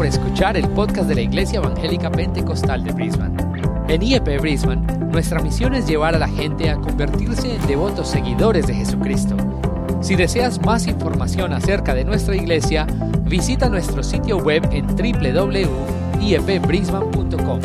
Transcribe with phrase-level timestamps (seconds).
[0.00, 3.36] por escuchar el podcast de la Iglesia Evangélica Pentecostal de Brisbane.
[3.86, 8.66] En IEP Brisbane, nuestra misión es llevar a la gente a convertirse en devotos seguidores
[8.66, 9.36] de Jesucristo.
[10.00, 12.86] Si deseas más información acerca de nuestra iglesia,
[13.24, 17.60] visita nuestro sitio web en www.iepbrisbane.com.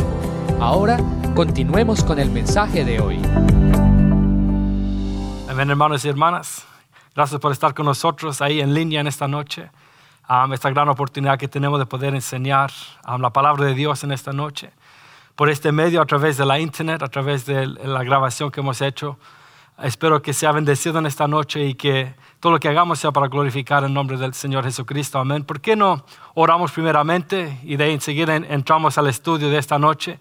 [0.59, 0.99] Ahora,
[1.35, 3.21] continuemos con el mensaje de hoy.
[5.47, 6.65] Amén, hermanos y hermanas.
[7.15, 9.69] Gracias por estar con nosotros ahí en línea en esta noche.
[10.27, 12.71] Um, esta gran oportunidad que tenemos de poder enseñar
[13.07, 14.71] um, la palabra de Dios en esta noche.
[15.35, 18.81] Por este medio, a través de la internet, a través de la grabación que hemos
[18.81, 19.19] hecho.
[19.83, 23.27] Espero que sea bendecido en esta noche y que todo lo que hagamos sea para
[23.27, 25.19] glorificar el nombre del Señor Jesucristo.
[25.19, 25.43] Amén.
[25.43, 30.17] ¿Por qué no oramos primeramente y de ahí enseguida entramos al estudio de esta noche?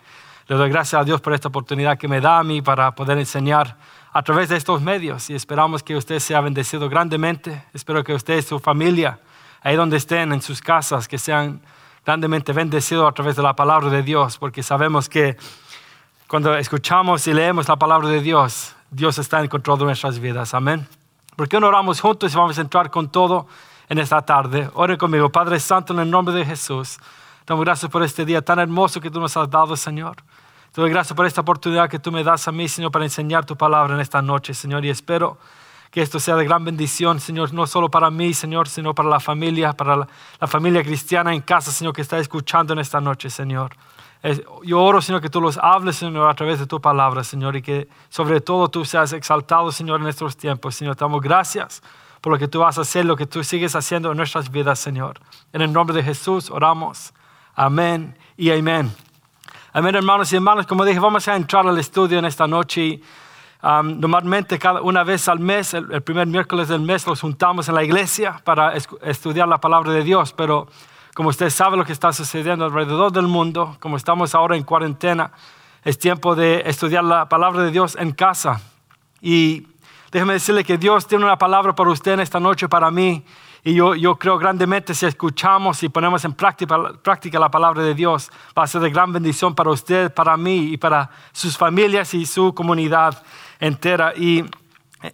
[0.48, 3.16] Le doy gracias a Dios por esta oportunidad que me da a mí para poder
[3.16, 3.78] enseñar
[4.12, 7.64] a través de estos medios y esperamos que usted sea bendecido grandemente.
[7.72, 9.18] Espero que usted y su familia
[9.64, 11.60] ahí donde estén, en sus casas, que sean
[12.04, 15.36] grandemente bendecidos a través de la palabra de Dios, porque sabemos que
[16.28, 20.54] cuando escuchamos y leemos la palabra de Dios, Dios está en control de nuestras vidas.
[20.54, 20.86] Amén.
[21.34, 23.46] ¿Por qué no oramos juntos y vamos a entrar con todo
[23.88, 24.70] en esta tarde?
[24.74, 26.98] Ore conmigo, Padre Santo, en el nombre de Jesús.
[27.46, 30.16] Damos gracias por este día tan hermoso que tú nos has dado, Señor.
[30.72, 33.46] Te doy gracias por esta oportunidad que tú me das a mí, Señor, para enseñar
[33.46, 34.84] tu palabra en esta noche, Señor.
[34.84, 35.38] Y espero
[35.94, 39.20] que esto sea de gran bendición, Señor, no solo para mí, Señor, sino para la
[39.20, 43.76] familia, para la, familia cristiana en casa, Señor, que está escuchando en esta noche, Señor.
[44.64, 47.62] Yo oro, Señor, que tú los hables, Señor, a través de tu palabra, Señor, y
[47.62, 50.74] que sobre todo tú seas exaltado, Señor, en nuestros tiempos.
[50.74, 51.80] Señor, te damos gracias
[52.20, 54.80] por lo que tú vas a hacer, lo que tú sigues haciendo en nuestras vidas,
[54.80, 55.20] Señor.
[55.52, 57.14] En el nombre de Jesús oramos.
[57.54, 58.92] Amén y amén.
[59.72, 60.66] Amén, hermanos y hermanas.
[60.66, 63.00] Como dije, vamos a entrar al estudio en esta noche.
[63.64, 67.82] Normalmente cada, una vez al mes, el, primer miércoles del mes, nos juntamos en la
[67.82, 70.68] iglesia para estudiar la palabra de Dios, pero
[71.14, 75.32] como usted sabe lo que está sucediendo alrededor del mundo, como estamos ahora en cuarentena,
[75.82, 78.60] es tiempo de estudiar la palabra de Dios en casa.
[79.22, 79.66] Y
[80.12, 83.24] déjeme decirle que Dios tiene una palabra para usted en esta noche, para mí,
[83.66, 87.94] y yo, yo, creo grandemente si escuchamos y ponemos en práctica, práctica, la palabra de
[87.94, 92.12] Dios, va a ser de gran bendición para usted, para mí y para sus familias
[92.12, 93.22] y su comunidad
[93.60, 94.12] entera.
[94.16, 94.44] Y,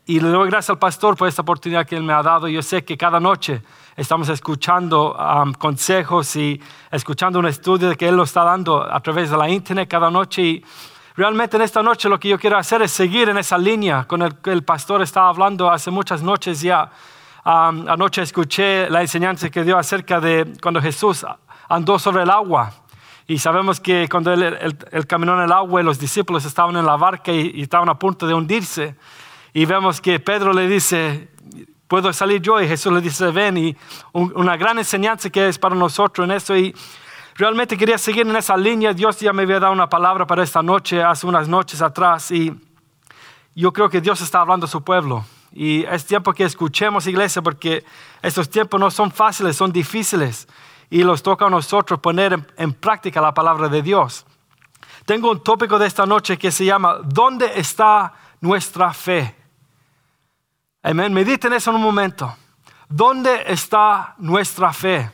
[0.06, 2.48] y le doy gracias al pastor por esta oportunidad que él me ha dado.
[2.48, 3.62] Yo sé que cada noche
[3.96, 9.30] estamos escuchando um, consejos y escuchando un estudio que él lo está dando a través
[9.30, 10.42] de la internet cada noche.
[10.42, 10.64] Y
[11.16, 14.22] realmente en esta noche lo que yo quiero hacer es seguir en esa línea con
[14.22, 16.90] el que el pastor estaba hablando hace muchas noches ya.
[17.44, 21.26] Um, anoche escuché la enseñanza que dio acerca de cuando Jesús
[21.68, 22.70] andó sobre el agua.
[23.26, 27.32] Y sabemos que cuando él, caminó en el agua, los discípulos estaban en la barca
[27.32, 28.96] y, estaban a punto de hundirse.
[29.52, 31.28] Y vemos que Pedro le dice,
[31.86, 32.60] ¿puedo salir yo?
[32.60, 33.56] Y Jesús le dice, ven.
[33.56, 33.76] Y
[34.12, 36.56] una gran enseñanza que es para nosotros en eso.
[36.56, 36.74] Y
[37.36, 38.92] realmente quería seguir en esa línea.
[38.92, 42.30] Dios ya me había dado una palabra para esta noche, hace unas noches atrás.
[42.30, 42.52] Y
[43.54, 45.24] yo creo que Dios está hablando a su pueblo.
[45.52, 47.84] Y es tiempo que escuchemos, iglesia, porque
[48.22, 50.48] estos tiempos no son fáciles, son difíciles
[50.90, 54.26] y los toca a nosotros poner en, práctica la palabra de Dios.
[55.06, 59.36] Tengo un tópico de esta noche que se llama ¿Dónde está nuestra fe?
[60.82, 61.12] Amén.
[61.12, 62.34] Mediten eso en un momento.
[62.88, 65.10] ¿Dónde está nuestra fe?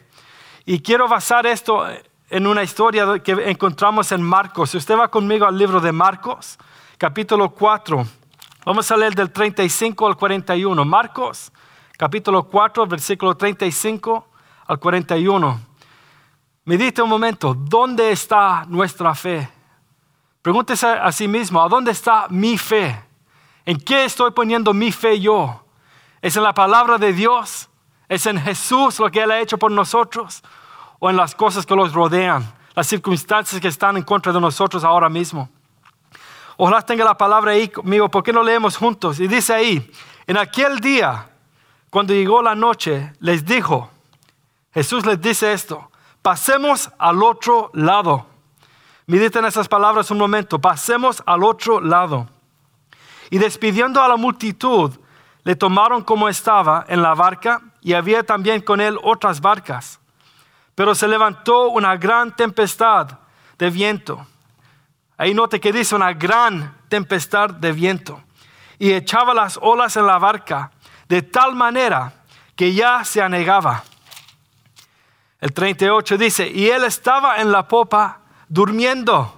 [0.65, 1.87] Y quiero basar esto
[2.31, 4.71] en una historia que encontramos en Marcos.
[4.71, 6.59] Si usted va conmigo al libro de Marcos,
[6.97, 8.07] capítulo 4,
[8.65, 10.85] vamos a leer del 35 al 41.
[10.85, 11.53] Marcos,
[11.99, 14.27] capítulo 4, versículo 35
[14.67, 15.66] al 41.
[16.67, 19.49] Medite un momento, ¿dónde está nuestra fe?
[20.43, 23.05] Pregúntese a sí mismo, ¿a dónde está mi fe?
[23.65, 25.65] ¿En qué estoy poniendo mi fe yo?
[26.21, 27.69] ¿Es en la palabra de Dios?
[28.09, 30.43] ¿Es en Jesús lo que Él ha hecho por nosotros?
[30.99, 32.53] ¿O en las cosas que los rodean?
[32.75, 35.49] Las circunstancias que están en contra de nosotros ahora mismo.
[36.57, 39.21] Ojalá tenga la palabra ahí conmigo, ¿por qué no leemos juntos?
[39.21, 39.89] Y dice ahí,
[40.27, 41.31] en aquel día,
[41.91, 43.89] cuando llegó la noche, les dijo,
[44.75, 45.93] Jesús les dice esto,
[46.27, 48.27] pasemos al otro lado.
[49.07, 52.29] Mediten esas palabras un momento, pasemos al otro lado.
[53.31, 54.91] Y despidiendo a la multitud,
[55.45, 60.01] le tomaron como estaba en la barca y había también con él otras barcas.
[60.75, 63.21] Pero se levantó una gran tempestad
[63.57, 64.27] de viento.
[65.17, 68.21] Ahí note que dice una gran tempestad de viento.
[68.81, 70.73] Y echaba las olas en la barca
[71.09, 72.15] de tal manera
[72.57, 73.85] que ya se anegaba.
[75.41, 79.33] El 38 dice, y él estaba en la popa durmiendo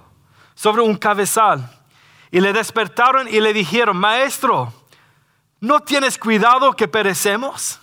[0.55, 1.69] sobre un cabezal.
[2.31, 4.71] Y le despertaron y le dijeron, maestro,
[5.59, 7.79] ¿no tienes cuidado que perecemos?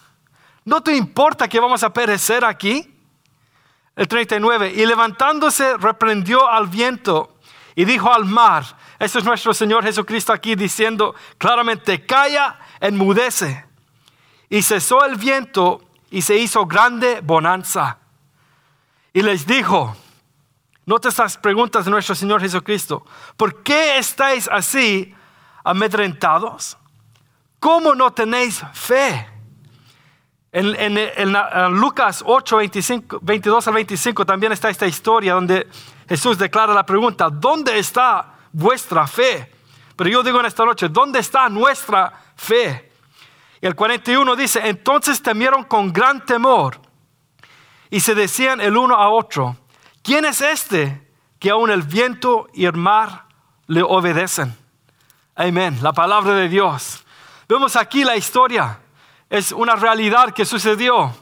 [0.64, 2.92] ¿No te importa que vamos a perecer aquí?
[3.94, 7.36] El 39, y levantándose reprendió al viento
[7.74, 8.64] y dijo al mar,
[8.98, 13.64] eso es nuestro Señor Jesucristo aquí diciendo claramente, calla, enmudece.
[14.48, 17.98] Y cesó el viento y se hizo grande bonanza.
[19.16, 19.96] Y les dijo,
[20.84, 23.02] nota estas preguntas de nuestro Señor Jesucristo,
[23.38, 25.14] ¿por qué estáis así
[25.64, 26.76] amedrentados?
[27.58, 29.26] ¿Cómo no tenéis fe?
[30.52, 31.32] En,
[31.80, 32.58] Lucas 8,
[33.22, 35.66] 22 al 25 también está esta historia donde
[36.06, 39.50] Jesús declara la pregunta, ¿dónde está vuestra fe?
[39.96, 42.92] Pero yo digo en esta noche, ¿dónde está nuestra fe?
[43.62, 46.85] Y el 41 dice, entonces temieron con gran temor
[47.90, 49.56] y se decían el uno a otro,
[50.02, 53.26] ¿quién es este que aún el viento y el mar
[53.66, 54.56] le obedecen?
[55.34, 57.04] Amén, la palabra de Dios.
[57.48, 58.80] Vemos aquí la historia
[59.28, 61.14] es una realidad que sucedió.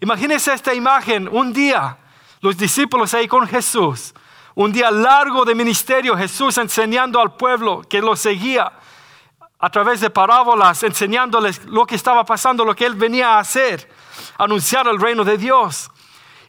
[0.00, 1.98] Imagínense esta imagen, un día
[2.40, 4.14] los discípulos ahí con Jesús,
[4.54, 8.72] un día largo de ministerio, Jesús enseñando al pueblo que lo seguía
[9.58, 13.90] a través de parábolas, enseñándoles lo que estaba pasando, lo que él venía a hacer,
[14.38, 15.90] anunciar el reino de Dios.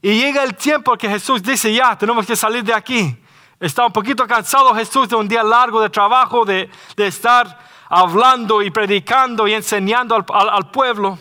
[0.01, 3.17] Y llega el tiempo que Jesús dice, ya, tenemos que salir de aquí.
[3.59, 7.59] Está un poquito cansado Jesús de un día largo de trabajo, de, de estar
[7.89, 11.17] hablando y predicando y enseñando al, pueblo.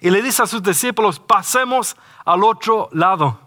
[0.00, 3.40] Y le dice a sus discípulos, pasemos al otro lado.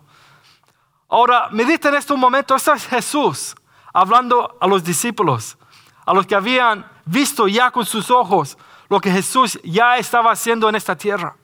[1.10, 3.56] Ahora, mediten esto un momento, esto es Jesús
[3.94, 5.58] hablando a los discípulos,
[6.06, 8.58] a los que habían visto ya con sus ojos
[8.90, 11.36] lo que Jesús ya estaba haciendo en esta tierra,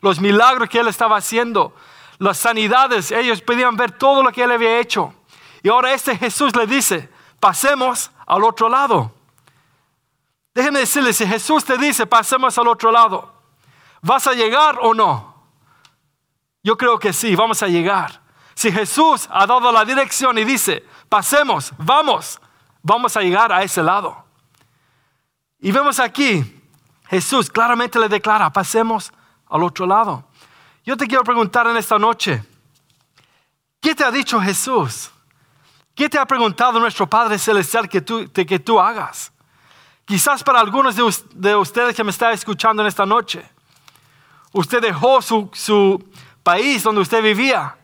[0.00, 1.74] los milagros que él estaba haciendo,
[2.24, 5.12] las sanidades, ellos podían ver todo lo que él había hecho.
[5.62, 9.14] Y ahora este Jesús le dice, pasemos al otro lado.
[10.54, 13.30] Déjeme decirle, si Jesús te dice, pasemos al otro lado,
[14.00, 15.34] ¿vas a llegar o no?
[16.62, 18.22] Yo creo que sí, vamos a llegar.
[18.54, 22.40] Si Jesús ha dado la dirección y dice, pasemos, vamos,
[22.82, 24.24] vamos a llegar a ese lado.
[25.60, 26.62] Y vemos aquí,
[27.06, 29.12] Jesús claramente le declara, pasemos
[29.46, 30.24] al otro lado.
[30.84, 32.44] Yo te quiero preguntar en esta noche,
[33.80, 35.10] ¿qué te ha dicho Jesús?
[35.94, 39.32] ¿Qué te ha preguntado nuestro Padre Celestial que tú, que tú hagas?
[40.04, 43.48] Quizás para algunos de, ustedes que me están escuchando en esta noche,
[44.52, 46.04] usted dejó su,
[46.42, 47.74] país donde usted vivía,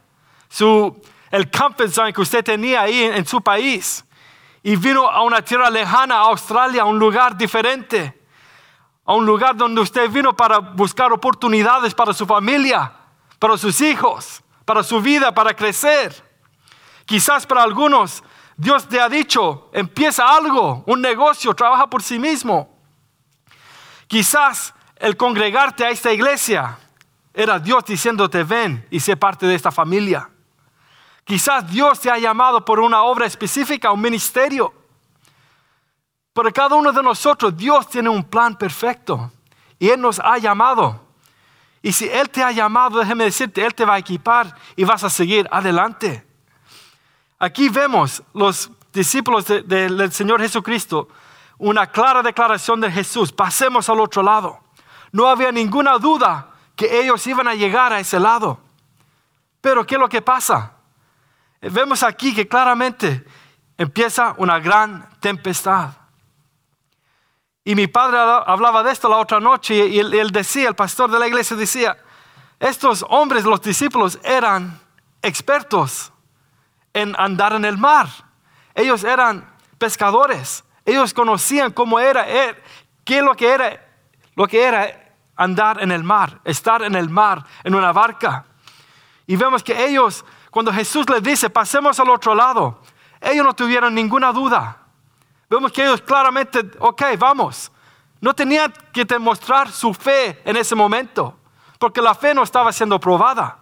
[0.51, 1.01] su,
[1.31, 4.05] el comfort zone que usted tenía ahí en, su país,
[4.63, 8.20] y vino a una tierra lejana, a Australia, a un lugar diferente,
[9.05, 12.93] a un lugar donde usted vino para buscar oportunidades para su familia,
[13.39, 16.15] para sus hijos, para su vida, para crecer.
[17.05, 18.23] Quizás para algunos
[18.57, 22.79] Dios te ha dicho, empieza algo, un negocio, trabaja por sí mismo.
[24.07, 26.79] Quizás el congregarte a esta iglesia
[27.33, 30.29] era Dios diciéndote, ven y sé parte de esta familia.
[31.25, 34.75] Quizás Dios te ha llamado por una obra específica, un ministerio.
[36.33, 39.33] Pero cada uno de nosotros, Dios tiene un plan perfecto
[39.79, 41.01] y Él nos ha llamado.
[41.83, 45.03] Y si Él te ha llamado, déjeme decirte, Él te va a equipar y vas
[45.03, 46.27] a seguir adelante.
[47.39, 51.09] Aquí vemos los discípulos del Señor Jesucristo,
[51.59, 54.61] una clara declaración de Jesús, pasemos al otro lado.
[55.13, 58.61] No había ninguna duda que ellos iban a llegar a ese lado.
[59.61, 60.73] Pero ¿qué es lo que pasa?
[61.61, 63.25] Vemos aquí que claramente
[63.77, 65.91] empieza una gran tempestad.
[67.65, 71.19] Y mi padre hablaba de esto la otra noche y él, decía, el pastor de
[71.19, 71.97] la iglesia decía,
[72.59, 74.81] estos hombres, los discípulos, eran
[75.23, 76.13] expertos
[76.93, 78.09] en andar en el mar.
[78.75, 80.65] Ellos eran pescadores.
[80.85, 82.63] Ellos conocían cómo era, eh,
[83.05, 83.87] qué lo que era,
[84.35, 88.47] lo que era andar en el mar, estar en el mar, en una barca.
[89.27, 92.83] Y vemos que ellos, cuando Jesús les dice, pasemos al otro lado,
[93.21, 94.80] ellos no tuvieron ninguna duda.
[95.51, 97.73] Vemos que ellos claramente, ok, vamos.
[98.21, 101.37] No tenían que demostrar su fe en ese momento,
[101.81, 103.59] porque la fe no estaba siendo probada.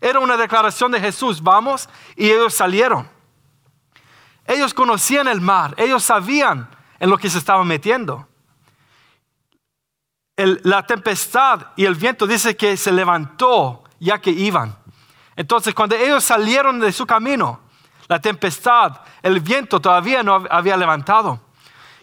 [0.00, 3.06] Era una declaración de Jesús, vamos, y ellos salieron.
[4.46, 8.26] Ellos conocían el mar, ellos sabían en lo que se estaban metiendo.
[10.36, 14.76] la tempestad y el viento dice que se levantó ya que iban.
[15.34, 17.60] Entonces cuando ellos salieron de su camino,
[18.08, 21.40] la tempestad, el viento todavía no había levantado.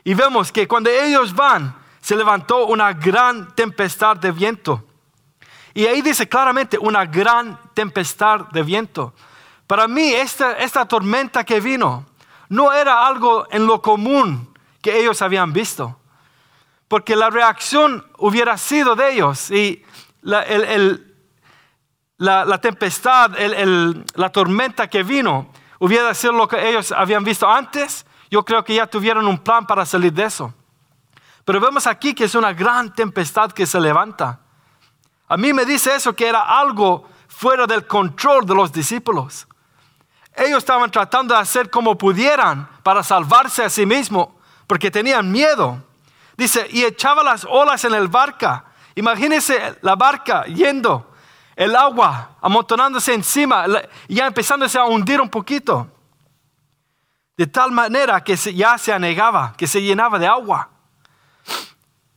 [0.03, 4.83] Y vemos que cuando ellos van, se levantó una gran tempestad de viento.
[5.73, 9.13] Y ahí dice claramente una gran tempestad de viento.
[9.65, 12.05] Para mí esta, esta tormenta que vino
[12.49, 15.97] no era algo en lo común que ellos habían visto.
[16.89, 19.83] Porque la reacción hubiera sido de ellos y
[20.21, 20.45] la,
[22.17, 23.31] la tempestad,
[24.15, 25.52] la tormenta que vino,
[25.83, 29.67] hubiera sido lo que ellos habían visto antes, yo creo que ya tuvieron un plan
[29.67, 30.53] para salir de eso.
[31.43, 34.39] Pero vemos aquí que es una gran tempestad que se levanta.
[35.27, 39.45] A mí me dice eso que era algo fuera del control de los discípulos.
[40.33, 44.29] Ellos estaban tratando de hacer como pudieran para salvarse a sí mismos,
[44.67, 45.83] porque tenían miedo.
[46.37, 48.63] Dice, y echaba las olas en el barca.
[48.95, 51.12] Imagínense la barca yendo,
[51.55, 53.65] el agua amontonándose encima,
[54.07, 55.87] ya empezándose a hundir un poquito.
[57.35, 60.69] De tal manera que ya se anegaba, que se llenaba de agua.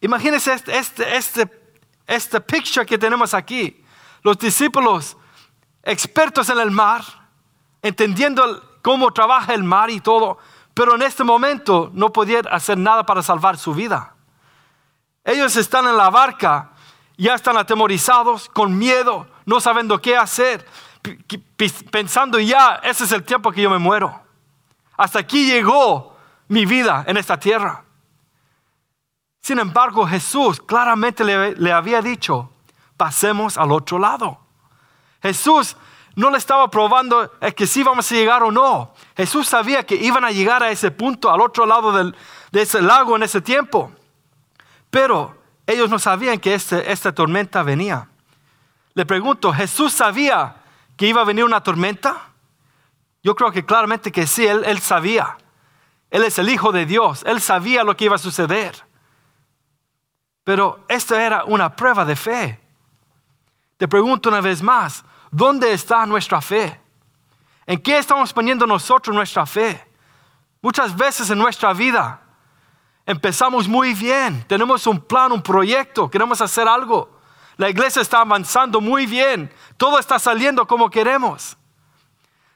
[0.01, 1.75] Imagínense este, este, este,
[2.07, 3.83] este picture que tenemos aquí.
[4.23, 5.17] Los discípulos
[5.83, 7.03] expertos en el mar,
[7.81, 10.39] entendiendo cómo trabaja el mar y todo,
[10.75, 14.15] pero en este momento no podían hacer nada para salvar su vida.
[15.25, 16.73] Ellos están en la barca,
[17.17, 20.67] ya están atemorizados, con miedo, no sabiendo qué hacer,
[21.91, 24.21] pensando ya, ese es el tiempo que yo me muero.
[24.97, 26.17] Hasta aquí llegó
[26.49, 27.85] mi vida en esta tierra.
[29.41, 32.51] Sin embargo, Jesús claramente le, le había dicho,
[32.97, 34.39] pasemos al otro lado.
[35.23, 35.77] Jesús
[36.17, 38.95] no le estaba probando eh, que si íbamos a llegar o no.
[39.17, 42.17] Jesús sabía que iban a llegar a ese punto, al otro lado del-
[42.51, 43.93] de ese lago en ese tiempo.
[44.91, 45.36] Pero
[45.67, 48.09] ellos no sabían que este- esta tormenta venía.
[48.95, 50.57] Le pregunto, ¿Jesús sabía
[50.97, 52.29] que iba a venir una tormenta?
[53.23, 55.37] Yo creo que claramente que sí, él, él sabía.
[56.11, 58.87] Él es el Hijo de Dios, él sabía lo que iba a suceder.
[60.45, 62.61] Pero esta era una prueba de fe.
[63.77, 66.81] Te pregunto una vez más, ¿dónde está nuestra fe?
[67.67, 69.85] ¿En qué estamos poniendo nosotros nuestra fe?
[70.63, 72.23] Muchas veces en nuestra vida
[73.07, 77.17] empezamos muy bien, tenemos un plan, un proyecto, queremos hacer algo.
[77.57, 81.57] La iglesia está avanzando muy bien, todo está saliendo como queremos.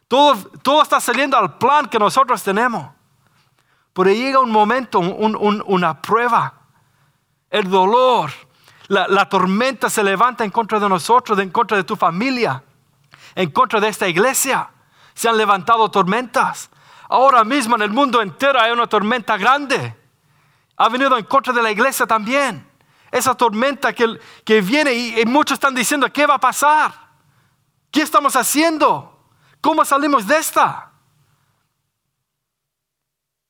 [0.08, 2.90] Todo, todo está saliendo al plan que nosotros tenemos.
[3.92, 6.54] Pero llega un momento, un- un- una prueba,
[7.48, 8.30] el dolor,
[8.88, 12.62] la, la tormenta se levanta en contra de nosotros, en contra de tu familia,
[13.36, 14.68] en contra de esta iglesia.
[15.14, 16.70] Se han levantado tormentas.
[17.08, 19.96] Ahora mismo en el mundo entero hay una tormenta grande.
[20.80, 22.66] Ha venido en contra de la iglesia también.
[23.10, 26.94] Esa tormenta que, que viene y, y muchos están diciendo, ¿qué va a pasar?
[27.90, 29.28] ¿Qué estamos haciendo?
[29.60, 30.90] ¿Cómo salimos de esta?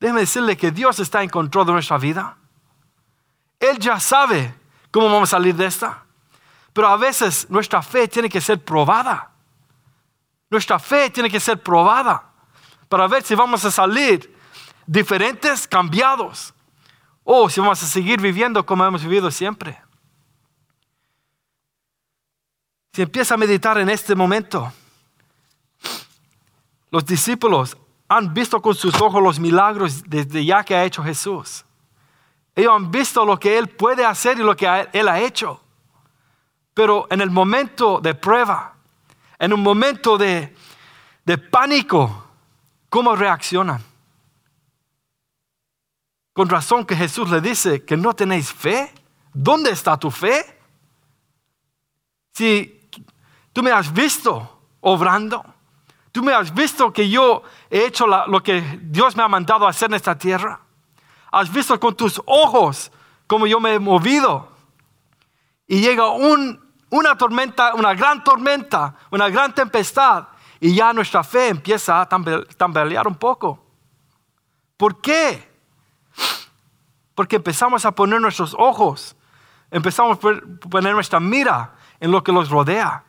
[0.00, 2.37] Déjeme decirle que Dios está en control de nuestra vida.
[3.60, 4.52] Él ya sabe
[4.90, 6.02] cómo vamos a salir de esta.
[6.72, 9.30] Pero a veces nuestra fe tiene que ser probada.
[10.49, 12.25] Nuestra fe tiene que ser probada
[12.88, 14.37] para ver si vamos a salir
[14.84, 16.52] diferentes, cambiados,
[17.25, 19.81] o si vamos a seguir viviendo como hemos vivido siempre.
[22.93, 24.73] Si empieza a meditar en este momento,
[26.91, 27.77] los discípulos
[28.09, 31.65] han visto con sus ojos los milagros desde ya que ha hecho Jesús.
[32.57, 35.61] Ellos han visto lo que Él puede hacer y lo que Él ha hecho.
[36.75, 38.75] Pero en el momento de prueba,
[39.39, 40.55] en un momento de,
[41.25, 42.25] de pánico,
[42.89, 43.89] ¿cómo reaccionan?
[46.32, 48.92] Con razón que Jesús le dice que no tenéis fe.
[49.32, 50.58] ¿Dónde está tu fe?
[52.32, 52.88] Si
[53.52, 55.44] tú me has visto obrando,
[56.12, 59.90] tú me has visto que yo he hecho lo que Dios me ha mandado hacer
[59.90, 60.60] en esta tierra.
[61.32, 62.90] Has visto con tus ojos
[63.26, 64.49] cómo yo me he movido.
[65.66, 66.60] Y llega un-
[66.90, 70.26] una tormenta, una gran tormenta, una gran tempestad.
[70.58, 73.64] Y ya nuestra fe empieza a tambalear un poco.
[74.76, 75.50] ¿Por qué?
[77.21, 79.15] Porque empezamos a poner nuestros ojos,
[79.71, 83.05] empezamos a poner nuestra mira en lo que los rodea.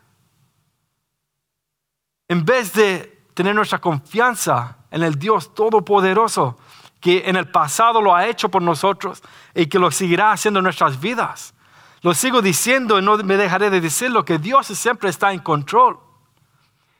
[2.27, 6.57] En vez de tener nuestra confianza en el Dios Todopoderoso,
[6.99, 9.23] que en el pasado lo ha hecho por nosotros
[9.55, 11.53] y que lo seguirá haciendo en nuestras vidas.
[12.01, 15.97] Lo sigo diciendo y no me dejaré de decirlo, que Dios siempre está en control.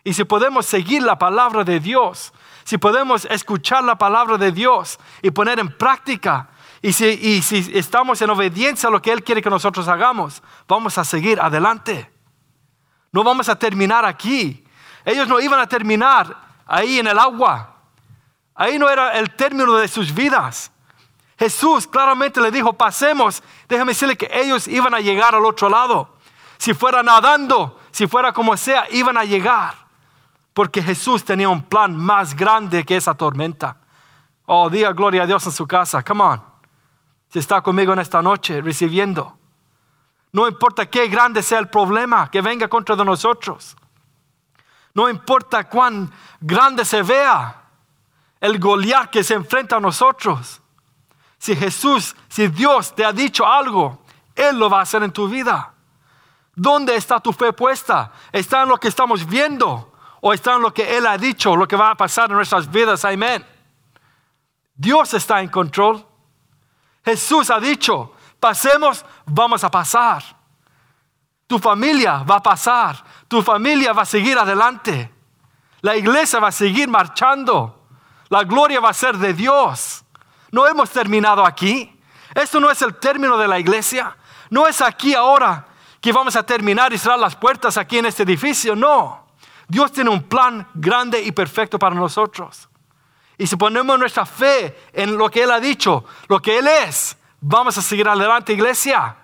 [0.05, 2.31] Y si podemos seguir la palabra de Dios,
[2.63, 6.47] si podemos escuchar la palabra de Dios y poner en práctica,
[6.81, 11.03] y si, estamos en obediencia a lo que Él quiere que nosotros hagamos, vamos a
[11.03, 12.11] seguir adelante.
[13.11, 14.65] No vamos a terminar aquí.
[15.05, 16.35] Ellos no iban a terminar
[16.65, 17.75] ahí en el agua.
[18.55, 20.71] Ahí no era el término de sus vidas.
[21.37, 23.43] Jesús claramente le dijo, pasemos.
[23.67, 26.17] Déjame decirle que ellos iban a llegar al otro lado.
[26.57, 29.75] Si fuera nadando, si fuera como sea, iban a llegar.
[30.53, 33.77] Porque Jesús tenía un plan más grande que esa tormenta.
[34.45, 36.03] Oh, diga gloria a Dios en su casa.
[36.03, 36.50] Come on.
[37.31, 39.37] Si está conmigo en esta noche recibiendo.
[40.33, 43.75] No importa qué grande sea el problema que venga contra de nosotros.
[44.93, 46.11] No importa cuán
[46.41, 47.63] grande se vea
[48.41, 50.61] el Goliat que se enfrenta a nosotros.
[51.37, 54.03] Si Jesús, si Dios te ha dicho algo,
[54.35, 55.73] Él lo va a hacer en tu vida.
[56.53, 58.11] ¿Dónde está tu fe puesta?
[58.33, 59.93] ¿Está en lo que estamos viendo?
[60.19, 62.69] ¿O está en lo que Él ha dicho, lo que va a pasar en nuestras
[62.69, 63.05] vidas?
[63.05, 63.45] Amén.
[64.75, 66.05] Dios está en control.
[67.03, 70.23] Jesús ha dicho, pasemos, vamos a pasar.
[71.47, 73.03] Tu familia va a pasar.
[73.27, 75.11] Tu familia va a seguir adelante.
[75.81, 77.87] La iglesia va a seguir marchando.
[78.29, 80.05] La gloria va a ser de Dios.
[80.51, 81.99] No hemos terminado aquí.
[82.33, 84.15] Esto no es el término de la iglesia.
[84.49, 85.67] No es aquí ahora
[85.99, 88.75] que vamos a terminar y cerrar las puertas aquí en este edificio.
[88.75, 89.27] No.
[89.67, 92.69] Dios tiene un plan grande y perfecto para nosotros.
[93.41, 97.17] Y si ponemos nuestra fe en lo que Él ha dicho, lo que Él es,
[97.39, 99.15] vamos a seguir adelante, iglesia.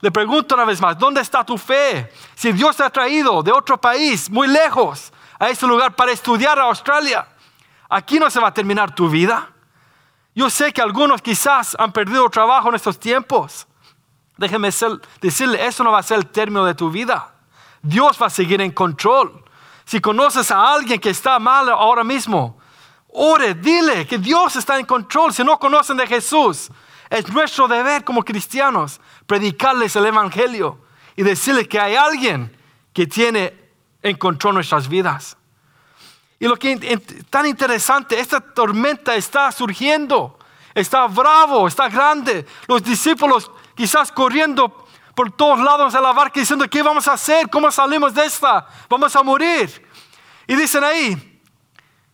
[0.00, 2.12] Le pregunto una vez más, ¿dónde está tu fe?
[2.34, 6.58] Si Dios te ha traído de otro país, muy lejos, a este lugar para estudiar
[6.58, 7.24] a Australia,
[7.88, 9.48] aquí no se va a terminar tu vida.
[10.34, 13.68] Yo sé que algunos quizás han perdido trabajo en estos tiempos.
[14.38, 14.70] Déjeme
[15.20, 17.32] decirle, eso no va a ser el término de tu vida.
[17.80, 19.44] Dios va a seguir en control.
[19.84, 22.60] Si conoces a alguien que está mal ahora mismo,
[23.12, 25.32] ore, dile que Dios está en control.
[25.32, 26.70] Si no conocen de Jesús,
[27.10, 30.78] es nuestro deber como cristianos predicarles el Evangelio
[31.14, 32.56] y decirles que hay alguien
[32.92, 33.54] que tiene
[34.02, 35.36] en control nuestras vidas.
[36.38, 40.38] Y lo que es tan interesante, esta tormenta está surgiendo,
[40.74, 42.44] está bravo, está grande.
[42.66, 47.48] Los discípulos quizás corriendo por todos lados de la barca diciendo, ¿qué vamos a hacer?
[47.48, 48.66] ¿Cómo salimos de esta?
[48.88, 49.86] Vamos a morir.
[50.46, 51.31] Y dicen ahí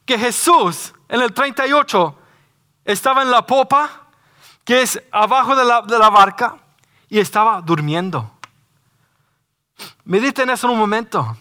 [0.08, 2.18] que Jesús en el 38
[2.82, 4.06] estaba en la popa,
[4.64, 6.56] que es abajo de la, barca,
[7.10, 8.30] y estaba durmiendo.
[10.04, 11.36] Mediten eso en un momento.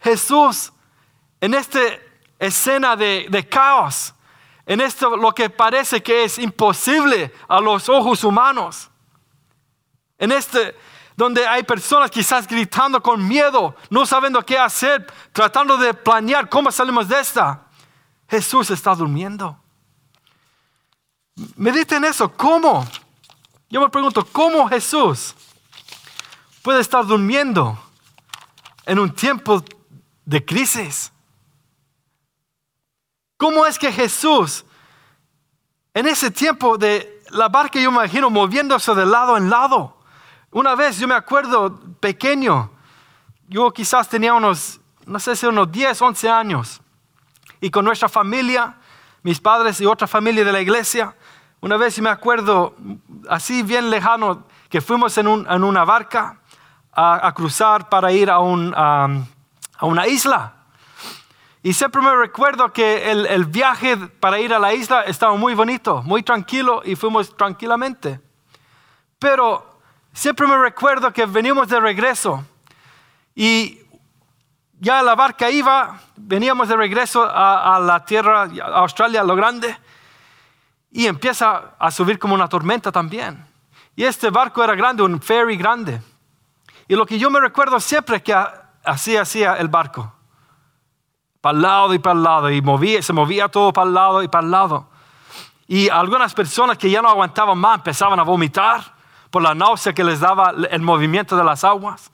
[0.00, 0.72] Jesús
[1.40, 1.78] en esta
[2.40, 4.12] escena de caos,
[4.66, 8.90] en esto lo que parece que es imposible a los ojos humanos,
[10.18, 10.74] en este
[11.14, 16.70] donde hay personas quizás gritando con miedo, no sabiendo qué hacer, tratando de planear cómo
[16.70, 17.67] salimos de esta.
[18.28, 19.58] Jesús está durmiendo.
[21.56, 22.86] Mediten eso, ¿cómo?
[23.70, 25.34] Yo me pregunto, ¿cómo Jesús
[26.62, 27.78] puede estar durmiendo
[28.84, 29.62] en un tiempo
[30.24, 31.12] de crisis?
[33.36, 34.64] ¿Cómo es que Jesús,
[35.94, 39.96] en ese tiempo de la barca, yo imagino moviéndose de lado en lado,
[40.50, 42.70] una vez yo me acuerdo pequeño,
[43.48, 46.80] yo quizás tenía unos, no sé si unos 10, 11 años,
[47.60, 48.76] y con nuestra familia,
[49.22, 51.14] mis padres y otra familia de la iglesia,
[51.60, 52.76] una vez me acuerdo
[53.28, 56.40] así bien lejano que fuimos en, una barca
[56.92, 59.08] a, cruzar para ir a, un, a,
[59.82, 60.54] una isla.
[61.62, 65.54] Y siempre me recuerdo que el, el, viaje para ir a la isla estaba muy
[65.54, 68.20] bonito, muy tranquilo y fuimos tranquilamente.
[69.18, 69.68] Pero
[70.18, 72.44] Siempre me recuerdo que venimos de regreso
[73.36, 73.78] y
[74.80, 79.76] ya la barca iba, veníamos de regreso a, la tierra, a Australia, lo grande,
[80.90, 83.44] y empieza a subir como una tormenta también.
[83.96, 86.00] Y este barco era grande, un ferry grande.
[86.86, 88.34] Y lo que yo me recuerdo siempre que
[88.84, 90.12] así hacía el barco.
[91.40, 92.50] Para el lado y para el lado.
[92.50, 94.88] Y movía, se movía todo para el lado y para el lado.
[95.66, 98.94] Y algunas personas que ya no aguantaban más empezaban a vomitar
[99.30, 102.10] por la náusea que les daba el movimiento de las aguas.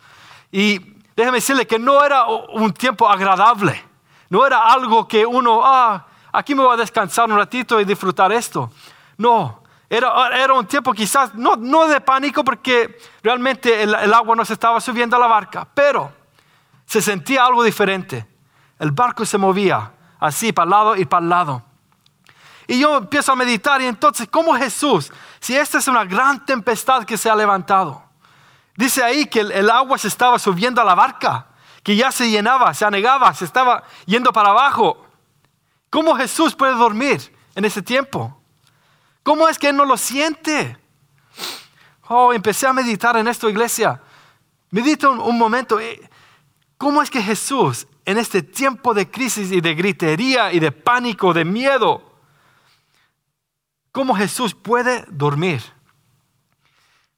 [0.51, 3.83] Y déjeme decirle que no era un tiempo agradable,
[4.31, 8.33] no era algo que uno, ah, aquí me voy a descansar un ratito y disfrutar
[8.33, 8.71] esto.
[9.17, 14.35] No, era, era un tiempo quizás no, no de pánico porque realmente el, el agua
[14.35, 16.13] no se estaba subiendo a la barca, pero
[16.87, 18.27] se sentía algo diferente.
[18.79, 21.63] El barco se movía así para el lado y para el lado.
[22.67, 27.05] Y yo empiezo a meditar y entonces, ¿cómo Jesús si esta es una gran tempestad
[27.05, 28.03] que se ha levantado,
[28.77, 31.49] dice ahí que el, agua se estaba subiendo a la barca,
[31.83, 35.07] que ya se llenaba, se anegaba, se estaba yendo para abajo.
[35.91, 38.41] ¿Cómo Jesús puede dormir en ese tiempo?
[39.23, 40.79] ¿Cómo es que Él no lo siente?
[42.09, 44.01] Oh, empecé a meditar en esto, iglesia.
[44.71, 45.81] Medita un, un momento.
[45.81, 46.11] Eh,
[46.77, 51.33] ¿Cómo es que Jesús, en este tiempo de crisis y de gritería y de pánico,
[51.33, 52.15] de miedo,
[53.95, 55.63] cómo Jesús puede dormir.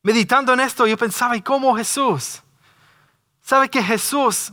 [0.07, 2.40] Meditando en esto, yo pensaba, ¿y cómo Jesús?
[3.42, 4.53] ¿Sabe que Jesús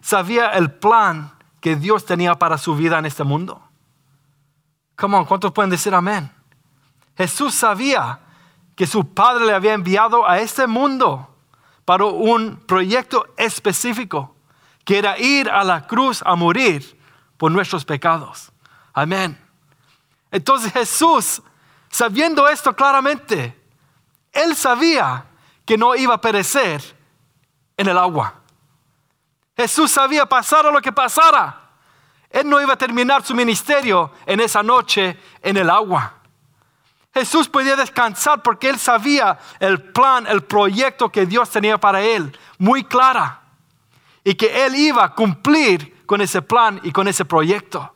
[0.00, 1.30] sabía el plan
[1.60, 3.62] que Dios tenía para su vida en este mundo?
[4.96, 6.28] Come ¿cuántos pueden decir amén?
[7.16, 8.18] Jesús sabía
[8.74, 11.32] que su Padre le había enviado a este mundo
[11.84, 14.34] para un proyecto específico,
[14.84, 17.00] que era ir a la cruz a morir
[17.36, 18.50] por nuestros pecados.
[18.92, 19.40] Amén.
[20.32, 21.40] Entonces Jesús,
[21.88, 23.57] sabiendo esto claramente,
[24.32, 25.24] él sabía
[25.64, 26.82] que no iba a perecer
[27.76, 28.34] en el agua.
[29.56, 31.70] Jesús sabía pasar a lo que pasara.
[32.30, 36.14] Él no iba a terminar su ministerio en esa noche en el agua.
[37.12, 42.38] Jesús podía descansar porque él sabía el plan, el proyecto que Dios tenía para él,
[42.58, 43.42] muy clara.
[44.22, 47.94] Y que él iba a cumplir con ese plan y con ese proyecto.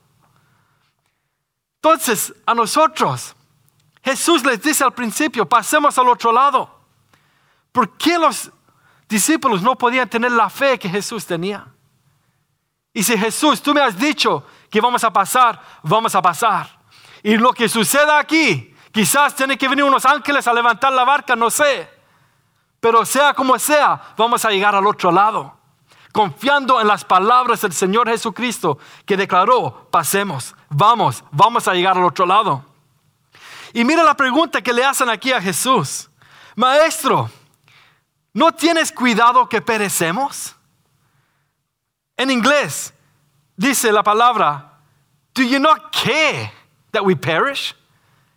[1.76, 3.34] Entonces, a nosotros,
[4.02, 6.68] Jesús les dice al principio, pasemos al otro lado.
[7.70, 8.50] ¿Por qué los
[9.08, 11.66] discípulos no podían tener la fe que Jesús tenía?
[12.92, 16.68] Y si Jesús, tú me has dicho que vamos a pasar, vamos a pasar.
[17.22, 21.36] Y lo que suceda aquí, quizás tiene que venir unos ángeles a levantar la barca,
[21.36, 21.88] no sé.
[22.80, 25.56] Pero sea como sea, vamos a llegar al otro lado.
[26.12, 32.04] Confiando en las palabras del Señor Jesucristo que declaró, pasemos, vamos, vamos a llegar al
[32.04, 32.71] otro lado.
[33.72, 36.08] Y mira la pregunta que le hacen aquí a Jesús.
[36.54, 37.30] Maestro,
[38.32, 40.54] ¿no tienes cuidado que perecemos?
[42.16, 42.92] En inglés
[43.56, 44.78] dice la palabra,
[45.35, 46.52] do you not care
[46.90, 47.74] that we perish?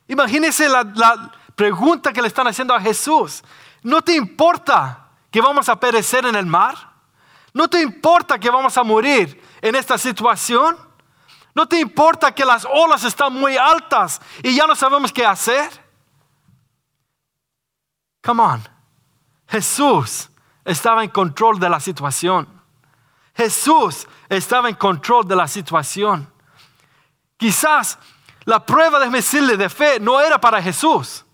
[0.07, 3.43] Imagínese la, la pregunta que le están haciendo a Jesús.
[3.83, 6.75] ¿No te importa que vamos a perecer en el mar?
[7.53, 10.77] ¿No te importa que vamos a morir en esta situación?
[11.55, 15.71] ¿No te importa que las olas están muy altas y ya no sabemos qué hacer?
[18.21, 18.69] Come on.
[19.47, 20.29] Jesús
[20.65, 22.61] estaba en control de la situación.
[23.33, 26.29] Jesús estaba en control de la situación.
[27.37, 27.99] Quizás
[28.43, 31.25] la prueba de decirle de fe no era para Jesús.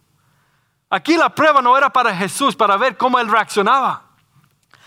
[0.88, 4.04] Aquí la prueba no era para Jesús para ver cómo él reaccionaba.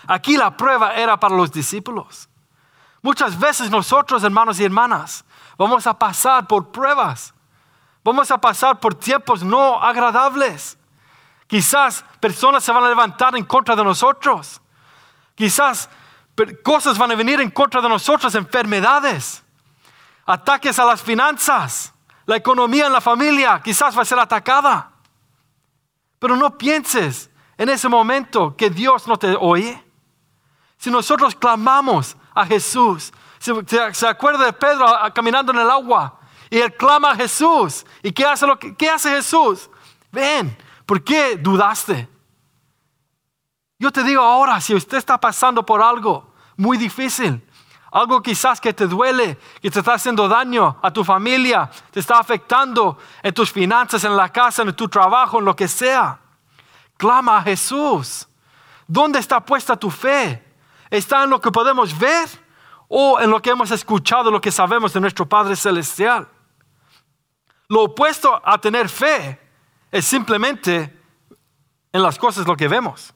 [0.07, 2.29] Aquí la prueba era para los discípulos.
[3.01, 5.24] Muchas veces nosotros, hermanos y hermanas,
[5.57, 7.33] vamos a pasar por pruebas.
[8.03, 10.77] Vamos a pasar por tiempos no agradables.
[11.47, 14.61] Quizás personas se van a levantar en contra de nosotros.
[15.33, 15.89] Quizás
[16.63, 19.43] cosas van a venir en contra de nosotros, enfermedades,
[20.25, 21.93] ataques a las finanzas,
[22.25, 24.91] la economía en la familia quizás va a ser atacada.
[26.19, 29.83] Pero no pienses en ese momento que Dios no te oye.
[30.77, 33.13] Si nosotros clamamos a Jesús,
[33.93, 37.85] se, acuerda de Pedro caminando en el agua y él clama a Jesús.
[38.01, 39.69] ¿Y qué hace, lo qué hace Jesús?
[40.11, 42.07] Ven, ¿por qué dudaste?
[43.77, 47.45] Yo te digo ahora, si usted está pasando por algo muy difícil,
[47.91, 52.19] algo quizás que te duele, que te está haciendo daño a tu familia, te está
[52.19, 56.19] afectando en tus finanzas, en la casa, en tu trabajo, en lo que sea,
[56.97, 58.27] clama a Jesús.
[58.87, 60.43] ¿Dónde está puesta tu fe?
[60.89, 62.44] ¿Está en lo que podemos ver
[62.87, 66.27] o en lo que hemos escuchado, lo que sabemos de nuestro Padre Celestial?
[67.67, 69.39] Lo opuesto a tener fe
[69.91, 70.95] es simplemente
[71.91, 73.13] en las cosas lo que vemos.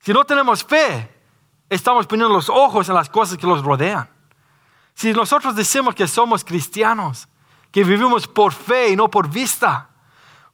[0.00, 1.10] Si no tenemos fe,
[1.68, 4.08] estamos poniendo los ojos en las cosas que los rodean.
[4.94, 7.28] Si nosotros decimos que somos cristianos,
[7.70, 9.90] que vivimos por fe y no por vista,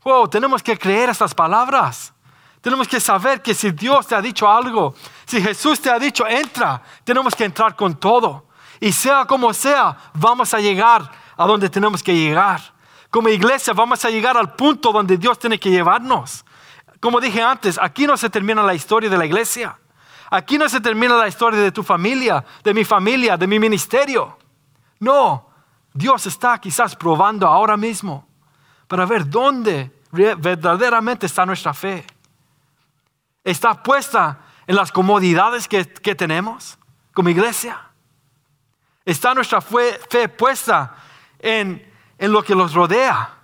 [0.02, 2.12] wow, tenemos que creer estas palabras.
[2.60, 4.94] Tenemos que saber que si Dios te ha dicho algo,
[5.24, 8.48] si Jesús te ha dicho entra, tenemos que entrar con todo.
[8.80, 12.60] Y sea como sea, vamos a llegar a donde tenemos que llegar.
[13.10, 16.44] Como iglesia vamos a llegar al punto donde Dios tiene que llevarnos.
[17.00, 19.78] Como dije antes, aquí no se termina la historia de la iglesia.
[20.30, 24.38] Aquí no se termina la historia de tu familia, de mi familia, de mi ministerio.
[25.00, 25.48] No,
[25.94, 28.28] Dios está quizás probando ahora mismo
[28.86, 32.04] para ver dónde verdaderamente está nuestra fe
[33.44, 36.78] está puesta en las comodidades que, tenemos
[37.12, 37.80] como iglesia.
[39.04, 40.94] Está nuestra fe, puesta
[41.38, 41.84] en,
[42.18, 43.38] lo que los rodea.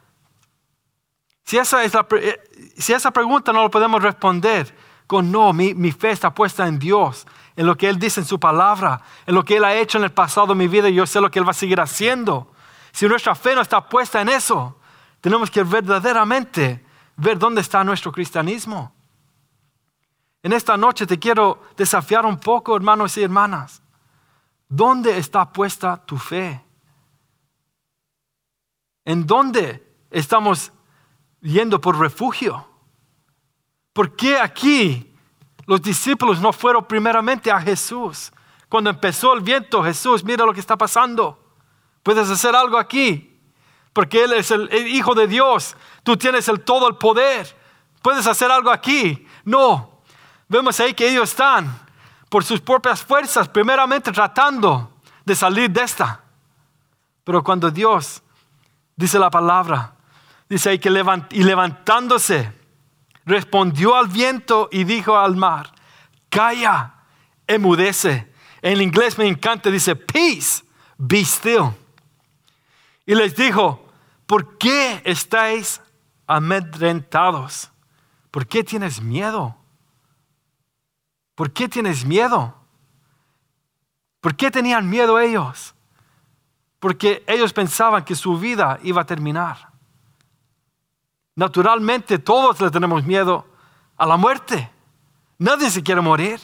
[1.44, 2.40] Si esa, es la, eh,
[2.76, 4.74] si esa pregunta no lo podemos responder
[5.06, 8.26] con no, mi, mi, fe está puesta en Dios, en lo que Él dice en
[8.26, 10.94] su palabra, en lo que Él ha hecho en el pasado de mi vida y
[10.94, 12.52] yo sé lo que Él va a seguir haciendo.
[12.92, 14.78] Si nuestra fe no está puesta en eso,
[15.20, 16.84] tenemos que verdaderamente
[17.16, 18.95] ver dónde está nuestro cristianismo.
[20.46, 23.82] En esta noche te quiero desafiar un poco, hermanos y hermanas.
[24.68, 26.64] ¿Dónde está puesta tu fe?
[29.04, 30.70] ¿En dónde estamos
[31.40, 32.64] yendo por refugio?
[33.92, 35.12] ¿Por qué aquí
[35.66, 38.30] los discípulos no fueron primeramente a Jesús?
[38.68, 41.56] Cuando empezó el viento, Jesús, mira lo que está pasando.
[42.04, 43.36] Puedes hacer algo aquí,
[43.92, 45.76] porque Él es el, Hijo de Dios.
[46.04, 47.52] Tú tienes el, todo el poder.
[48.00, 49.26] Puedes hacer algo aquí.
[49.44, 49.95] No,
[50.48, 51.86] Vemos ahí que ellos están
[52.28, 54.92] por sus propias fuerzas, primeramente tratando
[55.24, 56.20] de salir de esta.
[57.24, 58.22] Pero cuando Dios
[58.94, 59.94] dice la palabra,
[60.48, 60.88] dice ahí que
[61.30, 62.52] y levantándose,
[63.24, 65.72] respondió al viento y dijo al mar,
[66.28, 66.94] calla,
[67.46, 68.32] emudece.
[68.62, 70.64] En inglés me encanta, dice, peace,
[70.96, 71.72] be still.
[73.04, 73.84] Y les dijo,
[74.26, 75.80] ¿por qué estáis
[76.26, 77.70] amedrentados?
[78.30, 79.56] ¿Por qué tienes miedo?
[81.36, 82.54] ¿Por qué tienes miedo?
[84.20, 85.74] ¿Por qué tenían miedo ellos?
[86.80, 89.68] Porque ellos pensaban que su vida iba a terminar.
[91.36, 93.46] Naturalmente todos le tenemos miedo
[93.98, 94.70] a la muerte.
[95.38, 96.40] Nadie se quiere morir.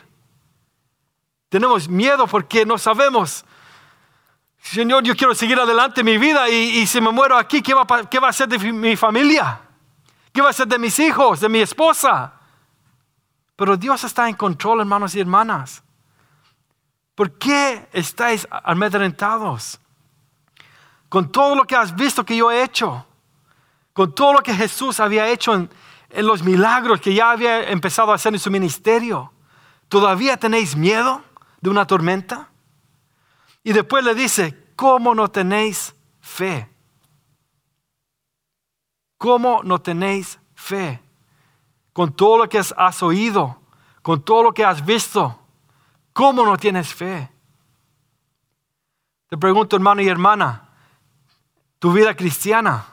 [1.49, 3.47] Tenemos miedo porque no sabemos.
[4.61, 8.19] Señor, yo quiero seguir adelante mi vida y, si me muero aquí, ¿qué va, ¿qué
[8.19, 9.59] va a ser de mi familia?
[10.33, 12.42] ¿Qué va a ser de mis hijos, de mi esposa?
[13.57, 15.83] Pero Dios está en control, hermanos y hermanas.
[17.15, 19.81] ¿Por qué estáis amedrentados?
[21.09, 23.07] Con todo lo que has visto que yo he hecho,
[23.93, 25.71] con todo lo que Jesús había hecho en,
[26.09, 29.33] en los milagros que ya había empezado a hacer en su ministerio,
[29.89, 31.23] ¿todavía tenéis miedo
[31.61, 32.49] de una tormenta?
[33.63, 36.69] Y después le dice, ¿cómo no tenéis fe?
[39.19, 41.01] ¿Cómo no tenéis fe?
[41.93, 43.59] Con todo lo que has oído,
[44.03, 45.39] con todo lo que has visto,
[46.13, 47.31] ¿cómo no tienes fe?
[49.29, 50.69] Te pregunto, hermano y hermana,
[51.79, 52.85] tu vida cristiana.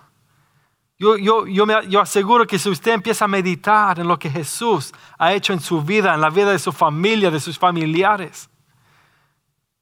[0.98, 4.30] Yo, yo, yo, me, yo aseguro que si usted empieza a meditar en lo que
[4.30, 8.50] Jesús ha hecho en su vida, en la vida de su familia, de sus familiares,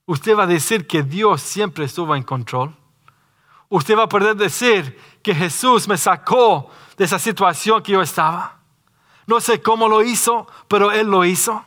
[0.05, 2.75] usted va a decir que Dios siempre estuvo en control.
[3.69, 8.56] Usted va a poder decir que Jesús me sacó de esa situación que yo estaba.
[9.27, 11.63] No sé cómo lo hizo, pero Él lo hizo.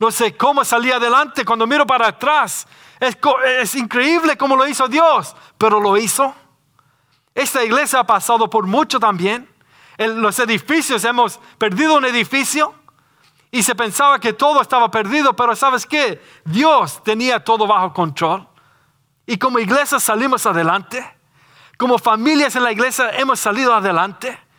[0.00, 2.66] No sé cómo salí adelante cuando miro para atrás.
[2.98, 6.34] Es, increíble cómo lo hizo Dios, pero lo hizo.
[7.34, 9.48] Esta iglesia ha pasado por mucho también.
[9.96, 12.74] En los edificios hemos perdido un edificio
[13.50, 16.20] y se pensaba que todo estaba perdido, pero ¿sabes qué?
[16.44, 18.48] Dios tenía todo bajo control.
[19.24, 21.18] Y como iglesia salimos adelante.
[21.76, 24.49] Como familias en la iglesia hemos salido adelante.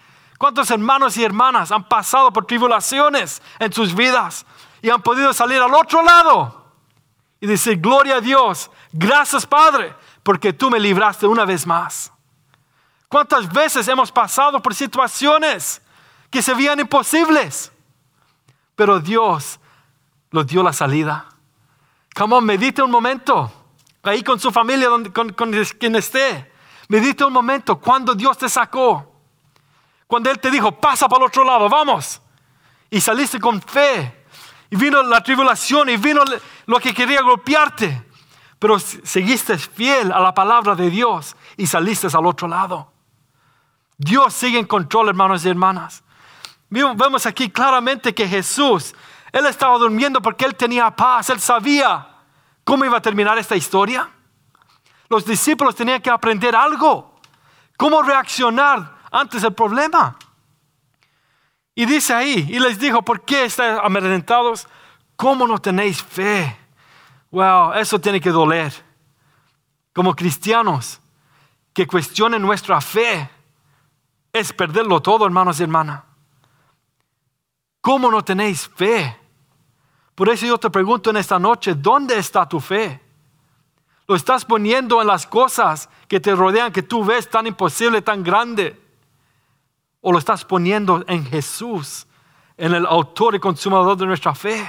[0.41, 4.43] ¿Cuántos hermanos y hermanas han pasado por tribulaciones en sus vidas
[4.81, 6.65] y han podido salir al otro lado
[7.39, 12.11] y decir, gloria a Dios, gracias Padre, porque tú me libraste una vez más?
[13.07, 15.79] ¿Cuántas veces hemos pasado por situaciones
[16.31, 17.71] que se veían imposibles?
[18.75, 19.59] Pero Dios
[20.31, 21.29] nos dio la salida.
[22.15, 23.51] Come on, medite un momento.
[24.01, 26.51] Ahí con su familia, con, con quien esté.
[26.87, 29.10] Medite un momento cuando Dios te sacó
[30.11, 32.21] cuando Él te dijo, pasa para el otro lado, vamos.
[32.89, 34.25] Y saliste con fe.
[34.69, 36.25] Y vino la tribulación y vino
[36.65, 38.07] lo que quería golpearte.
[38.59, 42.91] Pero seguiste fiel a la palabra de Dios y saliste al otro lado.
[43.97, 46.03] Dios sigue en control, hermanos y hermanas.
[46.69, 48.93] Vemos aquí claramente que Jesús,
[49.31, 52.05] Él estaba durmiendo porque Él tenía paz, Él sabía
[52.65, 54.09] cómo iba a terminar esta historia.
[55.07, 57.17] Los discípulos tenían que aprender algo,
[57.77, 60.17] cómo reaccionar antes el problema.
[61.75, 64.67] Y dice ahí, y les dijo, ¿por qué estáis amedrentados?
[65.15, 66.57] ¿Cómo no tenéis fe?
[67.29, 68.73] Wow, eso tiene que doler.
[69.93, 70.99] Como cristianos,
[71.73, 73.29] que cuestionen nuestra fe
[74.33, 76.03] es perderlo todo, hermanos y hermanas.
[77.81, 79.17] ¿Cómo no tenéis fe?
[80.15, 83.01] Por eso yo te pregunto en esta noche, ¿dónde está tu fe?
[84.07, 88.23] ¿Lo estás poniendo en las cosas que te rodean, que tú ves tan imposible, tan
[88.23, 88.80] grande?
[90.01, 92.07] ¿O lo estás poniendo en Jesús,
[92.57, 94.67] en el autor y consumador de nuestra fe?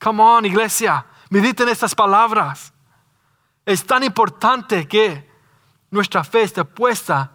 [0.00, 2.72] Come on, iglesia, mediten estas palabras.
[3.64, 5.28] Es tan importante que
[5.90, 7.32] nuestra fe esté puesta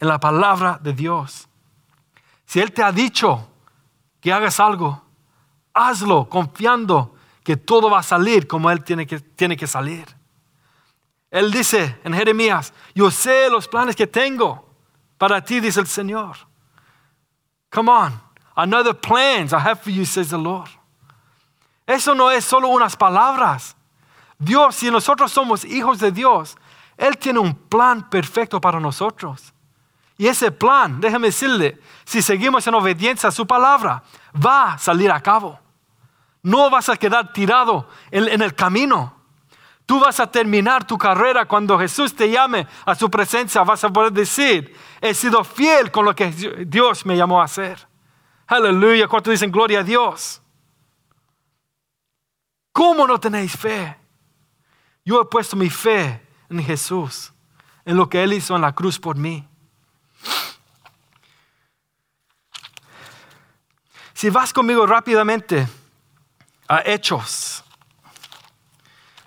[0.00, 1.48] en la palabra de Dios.
[2.46, 3.48] Si Él te ha dicho
[4.20, 5.02] que hagas algo,
[5.74, 10.06] hazlo confiando que todo va a salir como Él tiene que, tiene que salir.
[11.30, 14.71] Él dice en Jeremías, yo sé los planes que tengo
[15.22, 16.36] para ti, dice el Señor.
[17.70, 18.20] Come on.
[18.56, 20.68] Another plans I have for you, says the Lord.
[21.86, 23.76] Eso no es solo unas palabras.
[24.36, 26.56] Dios, si nosotros somos hijos de Dios,
[26.96, 29.54] Él tiene un plan perfecto para nosotros.
[30.18, 34.02] Y ese plan, déjeme decirle, si seguimos en obediencia a su palabra,
[34.34, 35.56] va a salir a cabo.
[36.42, 39.21] No vas a quedar tirado en el camino.
[39.86, 43.62] Tú vas a terminar tu carrera cuando Jesús te llame a su presencia.
[43.62, 46.30] Vas a poder decir, he sido fiel con lo que
[46.66, 47.86] Dios me llamó a hacer.
[48.46, 50.40] Aleluya, ¿cuántos dicen gloria a Dios?
[52.72, 53.96] ¿Cómo no tenéis fe?
[55.04, 57.32] Yo he puesto mi fe en Jesús,
[57.84, 59.46] en lo que Él hizo en la cruz por mí.
[64.14, 65.66] Si vas conmigo rápidamente
[66.68, 67.61] a Hechos,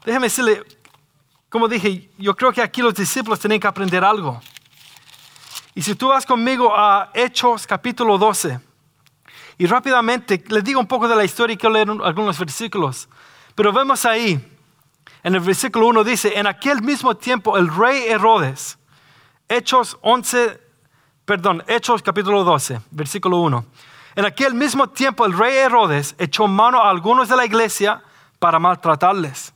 [0.06, 0.64] déjeme decirle,
[1.50, 4.40] como dije, yo creo que aquí los discípulos tienen que aprender algo.
[5.74, 8.60] Y si tú vas conmigo a Hechos capítulo 12,
[9.58, 13.10] y rápidamente les digo un poco de la historia y quiero leer algunos versículos.
[13.56, 14.34] Pero vemos ahí,
[15.24, 18.78] en el versículo 1 dice, en aquel mismo tiempo el rey Herodes,
[19.48, 20.60] Hechos 11,
[21.26, 23.66] perdón, Hechos capítulo 12, versículo 1.
[24.18, 28.04] En aquel mismo tiempo el rey Herodes echó mano a algunos de la iglesia
[28.40, 29.55] para maltratarles.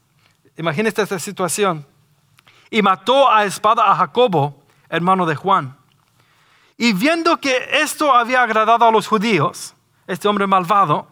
[0.60, 1.86] Imagínese esta situación.
[2.69, 5.78] Y mató a espada a Jacobo, hermano de Juan.
[6.76, 9.74] Y viendo que esto había agradado a los judíos,
[10.06, 11.08] este hombre malvado,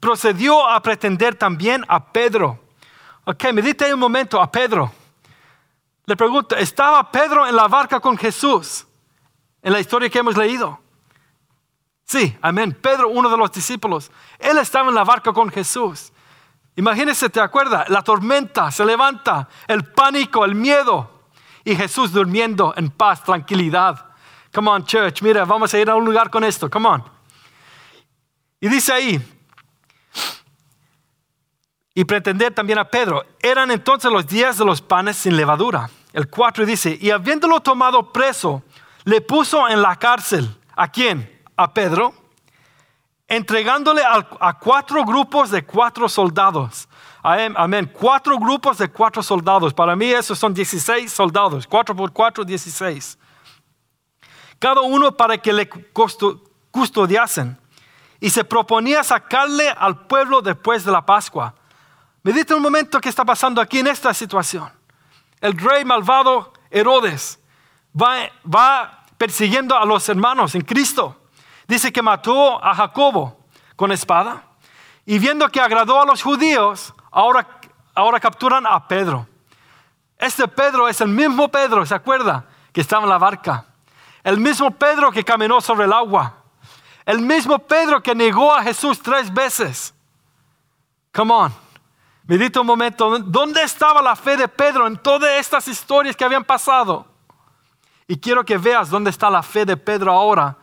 [0.00, 2.58] procedió a pretender también a Pedro.
[3.24, 4.92] Ok, medite un momento a Pedro.
[6.04, 8.84] Le pregunto, ¿estaba Pedro en la barca con Jesús?
[9.62, 10.80] En la historia que hemos leído.
[12.04, 12.76] Sí, amén.
[12.82, 16.12] Pedro, uno de los discípulos, él estaba en la barca con Jesús.
[16.78, 17.88] Imagínese, ¿te acuerdas?
[17.88, 21.24] La tormenta se levanta, el pánico, el miedo.
[21.64, 24.06] Y Jesús durmiendo en paz, tranquilidad.
[24.54, 26.70] Come on, church, mira, vamos a ir a un lugar con esto.
[26.70, 27.04] Come on.
[28.60, 29.20] Y dice ahí,
[31.94, 35.90] y pretender también a Pedro, eran entonces los días de los panes sin levadura.
[36.12, 38.62] El 4 dice, y habiéndolo tomado preso,
[39.02, 40.48] le puso en la cárcel.
[40.76, 41.42] ¿A quién?
[41.56, 42.14] A Pedro,
[43.28, 46.88] entregándole a, cuatro grupos de cuatro soldados.
[47.22, 47.92] Amén.
[47.92, 49.74] Cuatro grupos de cuatro soldados.
[49.74, 51.66] Para mí esos son 16 soldados.
[51.66, 53.18] Cuatro por cuatro, 16.
[54.58, 57.58] Cada uno para que le custodiasen
[58.18, 61.54] y se proponía sacarle al pueblo después de la Pascua.
[62.22, 64.70] Medita un momento qué está pasando aquí en esta situación.
[65.40, 67.38] El rey malvado Herodes
[67.94, 71.17] va persiguiendo a los hermanos en Cristo.
[71.68, 73.44] Dice que mató a Jacobo
[73.76, 74.42] con espada
[75.04, 77.46] y viendo que agradó a los judíos, ahora,
[77.94, 79.28] ahora capturan a Pedro.
[80.16, 82.46] Este Pedro es el mismo Pedro, ¿se acuerda?
[82.72, 83.66] Que estaba en la barca.
[84.24, 86.36] El mismo Pedro que caminó sobre el agua.
[87.04, 89.94] El mismo Pedro que negó a Jesús tres veces.
[91.12, 91.52] Come on.
[92.24, 93.18] Medita un momento.
[93.18, 97.06] ¿Dónde estaba la fe de Pedro en todas estas historias que habían pasado?
[98.06, 100.56] Y quiero que veas dónde está la fe de Pedro ahora,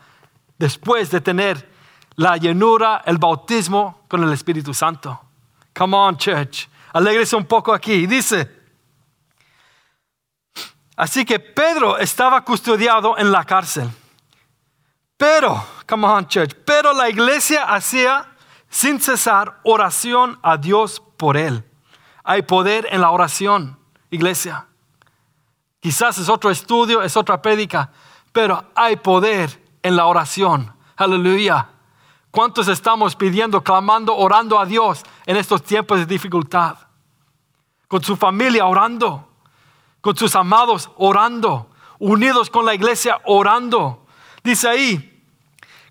[0.57, 1.69] después de tener
[2.15, 5.19] la llenura, el bautismo con el Espíritu Santo.
[5.73, 6.69] Come on, church.
[6.93, 8.07] Alégrese un poco aquí.
[8.07, 8.49] Dice,
[10.95, 13.89] así que Pedro estaba custodiado en la cárcel.
[15.17, 18.25] Pero, come on, church, pero la iglesia hacía
[18.69, 21.63] sin cesar oración a Dios por él.
[22.23, 23.77] Hay poder en la oración,
[24.09, 24.67] iglesia.
[25.79, 27.91] Quizás es otro estudio, es otra prédica,
[28.31, 30.73] pero hay poder en la oración.
[30.95, 31.69] Aleluya.
[32.31, 36.77] ¿Cuántos estamos pidiendo, clamando, orando a Dios en estos tiempos de dificultad?
[37.87, 39.29] Con su familia orando,
[40.01, 41.69] con sus amados orando,
[41.99, 44.05] unidos con la iglesia orando
[44.45, 45.23] Dice ahí,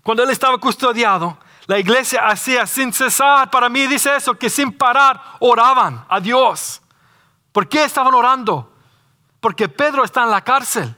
[0.01, 4.71] cuando él estaba custodiado, la iglesia hacía sin cesar, para mí dice eso, que sin
[4.71, 6.81] parar oraban a Dios.
[7.51, 8.71] ¿Por qué estaban orando?
[9.41, 10.95] Porque Pedro está en la cárcel.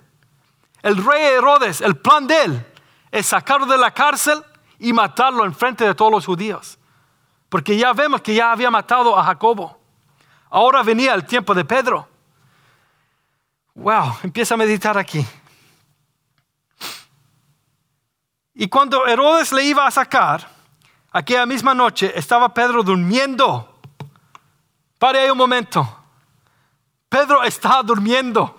[0.83, 2.65] El rey Herodes, el plan de él
[3.11, 4.43] es sacarlo de la cárcel
[4.79, 6.77] y matarlo en frente de todos los judíos.
[7.49, 9.79] Porque ya vemos que ya había matado a Jacobo.
[10.49, 12.07] Ahora venía el tiempo de Pedro.
[13.75, 15.25] Wow, empieza a meditar aquí.
[18.53, 20.49] Y cuando Herodes le iba a sacar,
[21.11, 23.79] aquella misma noche estaba Pedro durmiendo.
[24.97, 25.95] Pare ahí un momento.
[27.07, 28.53] Pedro estaba durmiendo.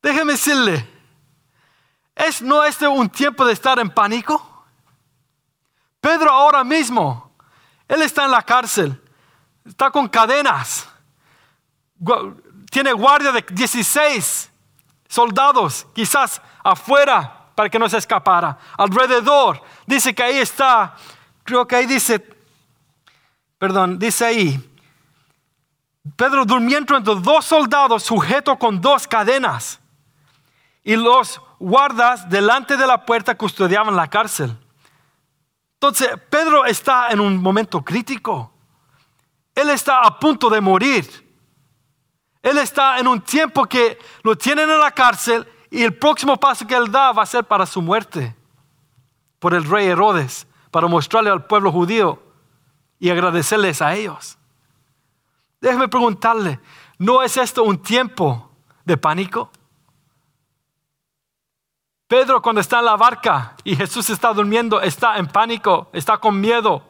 [0.00, 0.88] Déjeme decirle,
[2.26, 4.64] ¿es, ¿no este un tiempo de estar en pánico?
[6.00, 7.32] Pedro ahora mismo,
[7.86, 9.00] él está en la cárcel,
[9.64, 10.88] está con cadenas,
[12.70, 14.50] tiene guardia de 16
[15.08, 18.56] soldados, quizás afuera para que no se escapara.
[18.78, 20.94] Alrededor, dice que ahí está,
[21.44, 22.24] creo que ahí dice,
[23.58, 24.66] perdón, dice ahí,
[26.16, 29.80] Pedro durmiendo entre dos soldados sujeto con dos cadenas
[30.82, 34.56] y los guardas delante de la puerta custodiaban la cárcel.
[35.74, 38.52] Entonces, Pedro está en un momento crítico.
[39.54, 41.06] Él está a punto de morir.
[42.42, 46.66] Él está en un tiempo que lo tienen en la cárcel y el próximo paso
[46.66, 48.34] que él da va a ser para su muerte.
[49.38, 52.22] por el rey Herodes para mostrarle al pueblo judío
[52.98, 54.36] y agradecerles a ellos.
[55.62, 56.60] Déjeme preguntarle,
[56.98, 58.50] ¿no es esto un tiempo
[58.84, 59.50] de pánico?
[62.10, 66.40] Pedro cuando está en la barca y Jesús está durmiendo, está en pánico, está con
[66.40, 66.82] miedo,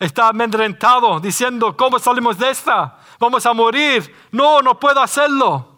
[0.00, 2.98] está amedrentado, diciendo, ¿cómo salimos de esta?
[3.20, 4.12] Vamos a morir.
[4.32, 5.76] No, no puedo hacerlo.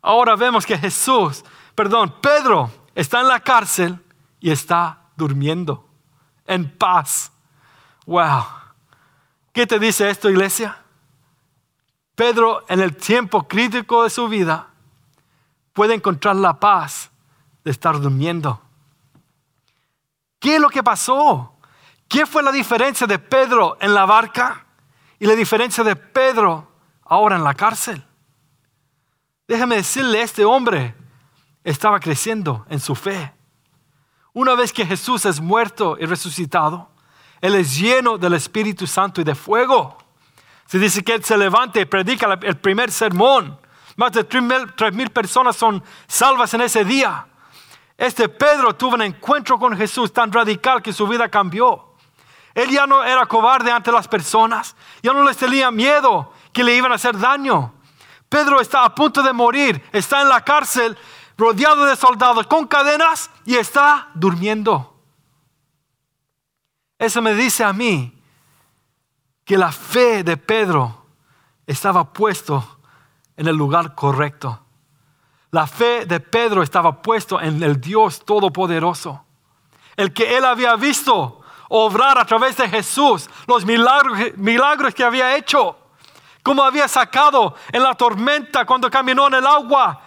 [0.00, 3.98] Ahora vemos que Jesús, perdón, Pedro está en la cárcel
[4.38, 5.88] y está durmiendo
[6.46, 7.32] en paz.
[8.06, 8.44] Wow.
[9.52, 10.78] ¿Qué te dice esto, iglesia?
[12.14, 14.68] Pedro, en el tiempo crítico de su vida,
[15.72, 17.10] puede encontrar la paz
[17.64, 18.60] de estar durmiendo.
[20.38, 21.54] ¿Qué es lo que pasó?
[22.08, 24.66] ¿Qué fue la diferencia de Pedro en la barca
[25.18, 26.68] y la diferencia de Pedro
[27.04, 28.04] ahora en la cárcel?
[29.46, 30.94] Déjame decirle, este hombre
[31.62, 33.32] estaba creciendo en su fe.
[34.32, 36.90] Una vez que Jesús es muerto y resucitado,
[37.40, 39.98] Él es lleno del Espíritu Santo y de fuego.
[40.66, 43.58] Se dice que Él se levanta y predica el primer sermón.
[43.96, 47.26] Más de tres mil personas son salvas en ese día.
[48.00, 51.96] Este Pedro tuvo un encuentro con Jesús tan radical que su vida cambió.
[52.54, 56.74] Él ya no era cobarde ante las personas, ya no les tenía miedo que le
[56.74, 57.74] iban a hacer daño.
[58.26, 60.96] Pedro está a punto de morir, está en la cárcel
[61.36, 64.98] rodeado de soldados con cadenas y está durmiendo.
[66.98, 68.18] Eso me dice a mí
[69.44, 71.04] que la fe de Pedro
[71.66, 72.78] estaba puesto
[73.36, 74.58] en el lugar correcto.
[75.50, 79.24] La fe de Pedro estaba puesto en el Dios Todopoderoso.
[79.96, 85.36] El que él había visto obrar a través de Jesús los milagros, milagros que había
[85.36, 85.76] hecho.
[86.42, 90.00] Como había sacado en la tormenta cuando caminó en el agua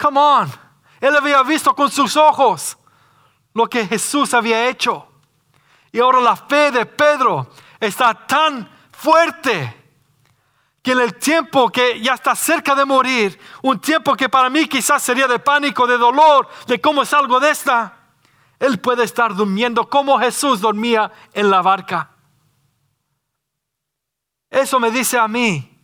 [0.00, 0.50] Come on.
[0.98, 2.78] Él había visto con sus ojos
[3.52, 5.06] lo que Jesús había hecho.
[5.92, 9.79] Y ahora la fe de Pedro está tan fuerte
[10.82, 14.66] que en el tiempo que ya está cerca de morir, un tiempo que para mí
[14.66, 17.96] quizás sería de pánico, de dolor, de cómo salgo de esta,
[18.58, 22.10] él puede estar durmiendo como Jesús dormía en la barca.
[24.48, 25.78] Eso me dice a mí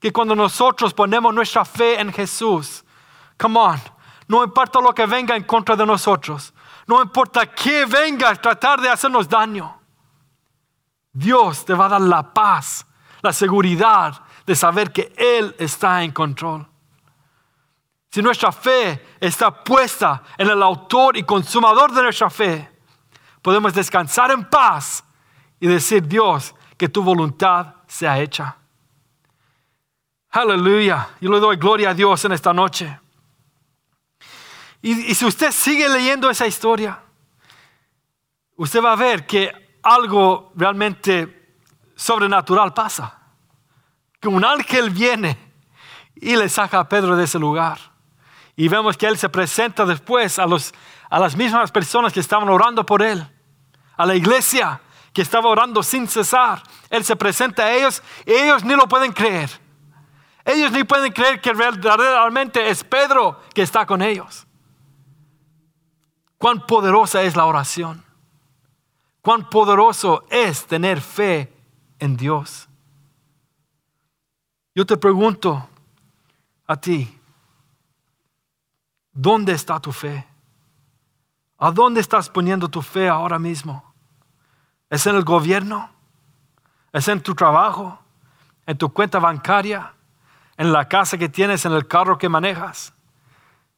[0.00, 2.84] que cuando nosotros ponemos nuestra fe en Jesús,
[3.36, 3.80] Come on.
[4.28, 6.54] No importa lo que venga en contra de nosotros.
[6.86, 9.80] No importa qué venga a tratar de hacernos daño.
[11.12, 12.86] Dios te va a dar la paz,
[13.24, 16.66] la seguridad de saber que Él está en control.
[18.10, 22.70] Si nuestra fe está puesta en el autor y consumador de nuestra fe,
[23.40, 25.02] podemos descansar en paz
[25.58, 28.58] y decir, Dios, que tu voluntad sea hecha.
[30.30, 31.08] Aleluya.
[31.18, 33.00] Yo le doy gloria a Dios en esta noche.
[34.82, 37.00] Y, si usted sigue leyendo esa historia,
[38.56, 41.43] usted va a ver que algo realmente
[41.94, 43.18] sobrenatural pasa.
[44.20, 45.38] Que un ángel viene
[46.16, 47.78] y le saca a Pedro de ese lugar.
[48.56, 50.72] Y vemos que él se presenta después a, los,
[51.10, 53.26] a las mismas personas que estaban orando por él,
[53.96, 54.80] a la iglesia
[55.12, 56.62] que estaba orando sin cesar.
[56.90, 59.50] Él se presenta a ellos y ellos ni lo pueden creer.
[60.44, 64.46] Ellos ni pueden creer que realmente es Pedro que está con ellos.
[66.36, 68.04] Cuán poderosa es la oración.
[69.22, 71.53] Cuán poderoso es tener fe
[72.04, 72.68] en Dios.
[74.74, 75.68] Yo te pregunto
[76.66, 77.18] a ti,
[79.12, 80.26] ¿dónde está tu fe?
[81.58, 83.94] ¿A dónde estás poniendo tu fe ahora mismo?
[84.90, 85.90] ¿Es en el gobierno?
[86.92, 87.98] ¿Es en tu trabajo?
[88.66, 89.94] ¿En tu cuenta bancaria?
[90.56, 91.64] ¿En la casa que tienes?
[91.64, 92.92] ¿En el carro que manejas?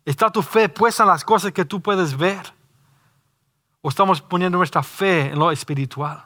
[0.05, 2.53] ¿Está tu fe puesta en las cosas que tú puedes ver?
[3.83, 6.26] ¿O estamos poniendo nuestra fe en lo espiritual?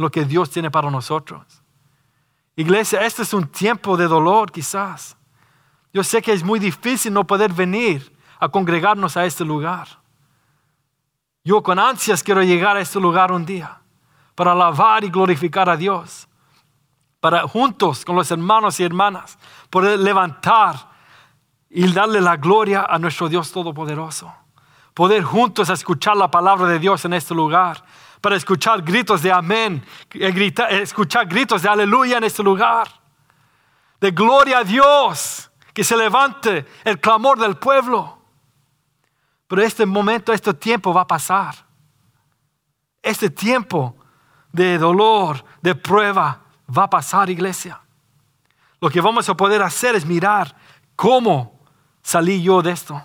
[0.00, 1.62] Lo que Dios tiene para nosotros.
[2.56, 5.14] Iglesia, este es un tiempo de dolor quizás.
[5.92, 9.88] Yo sé que es muy difícil no poder venir a congregarnos a este lugar.
[11.44, 13.82] Yo con ansias quiero llegar a este lugar un día
[14.34, 16.26] para alabar y glorificar a Dios.
[17.20, 19.38] Para juntos con los hermanos y hermanas
[19.68, 20.76] poder levantar
[21.68, 24.32] y darle la gloria a nuestro Dios Todopoderoso.
[24.94, 27.84] Poder juntos escuchar la palabra de Dios en este lugar.
[28.20, 30.52] Para escuchar gritos de amén, eh,
[30.82, 32.88] escuchar gritos de aleluya en este lugar.
[34.00, 38.18] De gloria a Dios, que se levante el clamor del pueblo.
[39.46, 41.54] Pero este momento, este tiempo va a pasar.
[43.02, 43.96] Este tiempo
[44.52, 46.42] de dolor, de prueba,
[46.76, 47.80] va a pasar, iglesia.
[48.80, 50.54] Lo que vamos a poder hacer es mirar
[50.96, 51.60] cómo
[52.02, 53.02] salí yo de esto.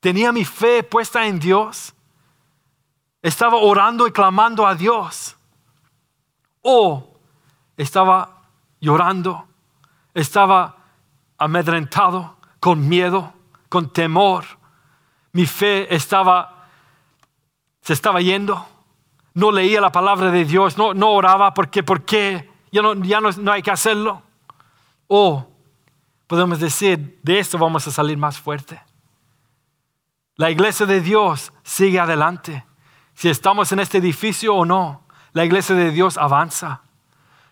[0.00, 1.94] Tenía mi fe puesta en Dios.
[3.22, 5.36] Estaba orando y clamando a Dios.
[6.62, 7.18] O
[7.76, 8.42] estaba
[8.80, 9.46] llorando,
[10.14, 10.76] estaba
[11.38, 13.32] amedrentado, con miedo,
[13.68, 14.44] con temor.
[15.32, 16.66] Mi fe estaba,
[17.80, 18.66] se estaba yendo.
[19.34, 22.50] No leía la palabra de Dios, no, no oraba porque, ¿por qué?
[22.72, 24.22] Ya, no, ya no, no hay que hacerlo.
[25.06, 25.48] O
[26.26, 28.82] podemos decir, de esto vamos a salir más fuerte.
[30.34, 32.64] La iglesia de Dios sigue adelante.
[33.18, 35.02] Si estamos en este edificio o no,
[35.32, 36.82] la iglesia de Dios avanza.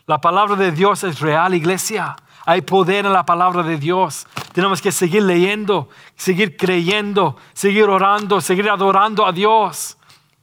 [0.06, 2.14] La palabra de Dios es real, iglesia.
[2.44, 4.28] Hay poder en la palabra de Dios.
[4.52, 9.98] Tenemos que seguir leyendo, seguir creyendo, seguir orando, seguir adorando a Dios.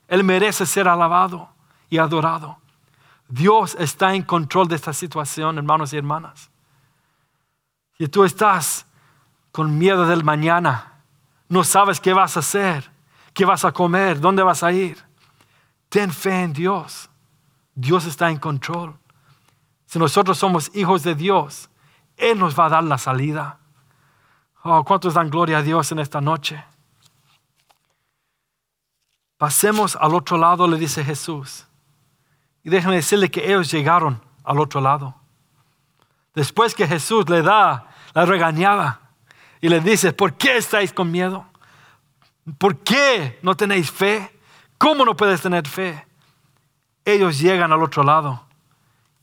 [0.09, 1.47] Él merece ser alabado
[1.89, 2.57] y adorado.
[3.30, 6.51] Dios está en control de esta situación, hermanos y hermanas.
[7.97, 8.88] Si tú estás
[9.53, 10.99] con miedo del mañana,
[11.47, 12.91] no sabes qué vas a hacer,
[13.34, 15.12] qué vas a comer, dónde vas a ir,
[15.94, 17.08] ten fe en Dios.
[17.76, 18.98] Dios está en control.
[19.86, 21.70] Si nosotros somos hijos de Dios,
[22.18, 23.60] Él nos va a dar la salida.
[24.64, 26.66] Oh, ¿cuántos dan gloria a Dios en esta noche?
[29.38, 31.68] Pasemos al otro lado, le dice Jesús.
[32.64, 35.14] Y déjenme decirle que ellos llegaron al otro lado.
[36.34, 39.00] Después que Jesús le da la regañada
[39.62, 41.46] y le dice, ¿por qué estáis con miedo?
[42.58, 44.34] ¿Por qué no tenéis fe?
[44.84, 46.06] ¿Cómo no puedes tener fe?
[47.06, 48.42] Ellos llegan al otro lado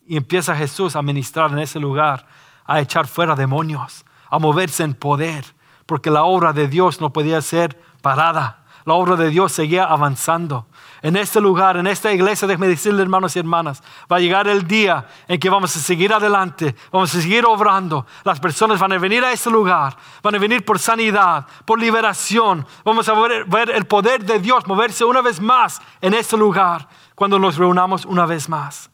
[0.07, 2.27] y empieza Jesús a ministrar en ese lugar,
[2.65, 5.45] a echar fuera demonios, a moverse en poder,
[5.85, 8.65] porque la obra de Dios no podía ser parada.
[8.87, 10.65] La obra de Dios seguía avanzando.
[11.03, 14.66] En este lugar, en esta iglesia, déjenme decirle, hermanos y hermanas, va a llegar el
[14.66, 18.07] día en que vamos a seguir adelante, vamos a seguir obrando.
[18.22, 22.66] Las personas van a venir a este lugar, van a venir por sanidad, por liberación.
[22.84, 26.86] Vamos a ver, ver el poder de Dios moverse una vez más en este lugar
[27.14, 28.90] cuando nos reunamos una vez más.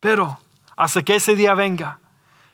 [0.00, 0.38] Pero
[0.76, 2.00] hasta que ese día venga,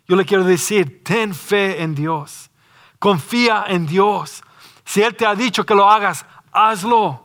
[0.07, 2.51] yo le quiero decir, ten fe en Dios,
[2.99, 4.42] confía en Dios.
[4.84, 7.24] Si Él te ha dicho que lo hagas, hazlo.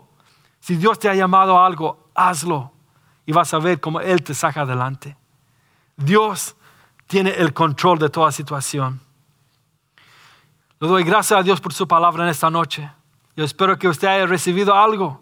[0.69, 2.71] Si Dios te ha llamado a algo, hazlo.
[3.25, 5.17] Y vas a ver cómo Él te saca adelante.
[5.97, 6.55] Dios
[7.07, 9.01] tiene el control de toda situación.
[10.79, 12.87] Le doy gracias a Dios por su palabra en esta noche.
[13.35, 15.19] Yo espero que usted haya recibido algo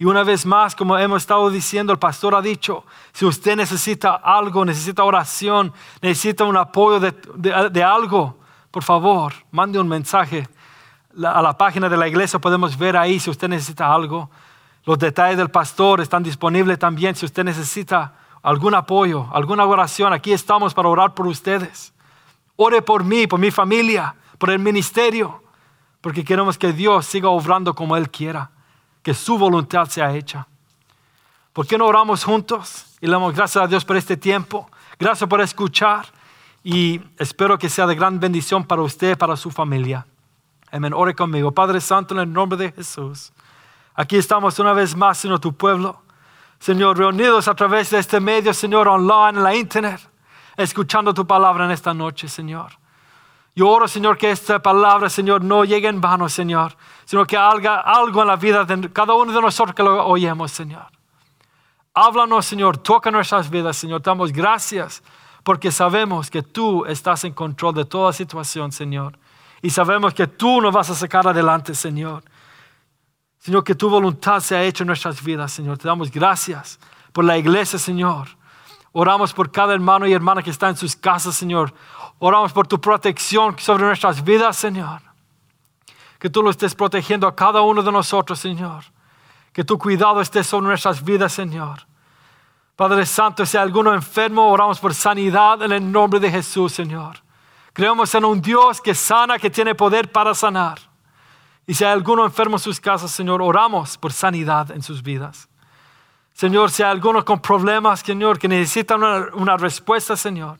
[0.00, 4.16] y una vez más, como hemos estado diciendo, el pastor ha dicho, si usted necesita
[4.16, 8.36] algo, necesita oración, necesita un apoyo de, algo,
[8.72, 10.48] por favor, mande un mensaje
[11.24, 12.40] a la página de la iglesia.
[12.40, 14.28] Podemos ver ahí si usted necesita algo.
[14.84, 20.12] Los detalles del pastor están disponibles también si usted necesita algún apoyo, alguna oración.
[20.12, 21.92] Aquí estamos para orar por ustedes.
[22.56, 25.42] Ore por mí, por mi familia, por el ministerio,
[26.00, 28.50] porque queremos que Dios siga obrando como Él quiera
[29.02, 30.46] que su voluntad sea hecha.
[31.52, 34.70] ¿Por qué no oramos juntos y le damos gracias a Dios por este tiempo?
[34.98, 36.06] Gracias por escuchar
[36.64, 40.06] y espero que sea de gran bendición para usted y para su familia.
[40.70, 40.94] Amén.
[40.94, 41.52] Ore conmigo.
[41.52, 43.32] Padre Santo, en el nombre de Jesús.
[43.94, 46.02] Aquí estamos una vez más en tu pueblo.
[46.58, 50.00] Señor, reunidos a través de este medio, Señor, online, en la internet,
[50.56, 52.78] escuchando tu palabra en esta noche, Señor.
[53.54, 56.74] Yo oro, Señor, que esta palabra, Señor, no llegue en vano, Señor,
[57.04, 60.52] sino que haga algo en la vida de cada uno de nosotros que lo oyemos,
[60.52, 60.86] Señor.
[61.92, 64.00] Háblanos, Señor, toca nuestras vidas, Señor.
[64.00, 65.02] Damos gracias
[65.42, 69.18] porque sabemos que tú estás en control de toda situación, Señor.
[69.60, 72.24] Y sabemos que tú nos vas a sacar adelante, Señor.
[73.42, 75.76] Señor, que tu voluntad sea hecha en nuestras vidas, Señor.
[75.76, 76.78] Te damos gracias
[77.12, 78.28] por la iglesia, Señor.
[78.92, 81.74] Oramos por cada hermano y hermana que está en sus casas, Señor.
[82.20, 85.00] Oramos por tu protección sobre nuestras vidas, Señor.
[86.20, 88.84] Que tú lo estés protegiendo a cada uno de nosotros, Señor.
[89.52, 91.84] Que tu cuidado esté sobre nuestras vidas, Señor.
[92.76, 97.16] Padre Santo, si hay alguno enfermo, oramos por sanidad en el nombre de Jesús, Señor.
[97.72, 100.91] Creemos en un Dios que sana, que tiene poder para sanar.
[101.66, 105.48] Y si hay alguno enfermo en sus casas, Señor, oramos por sanidad en sus vidas.
[106.34, 109.02] Señor, si hay alguno con problemas, Señor, que necesitan
[109.34, 110.58] una, respuesta, Señor.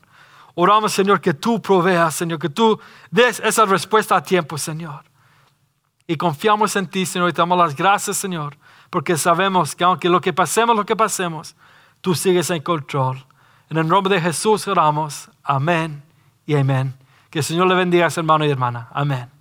[0.55, 2.79] Oramos, Señor, que tú proveas, Señor, que tú
[3.09, 5.03] des esa respuesta a tiempo, Señor.
[6.05, 8.55] Y confiamos en ti, Señor, y te damos las gracias, Señor,
[8.89, 11.55] porque sabemos que aunque lo que pasemos, lo que pasemos,
[12.01, 13.25] tú sigues en control.
[13.69, 15.29] En el nombre de Jesús oramos.
[15.43, 16.03] Amén
[16.45, 16.93] y amén.
[17.31, 18.89] Que el Señor le bendiga, hermano y hermana.
[18.93, 19.32] Amén.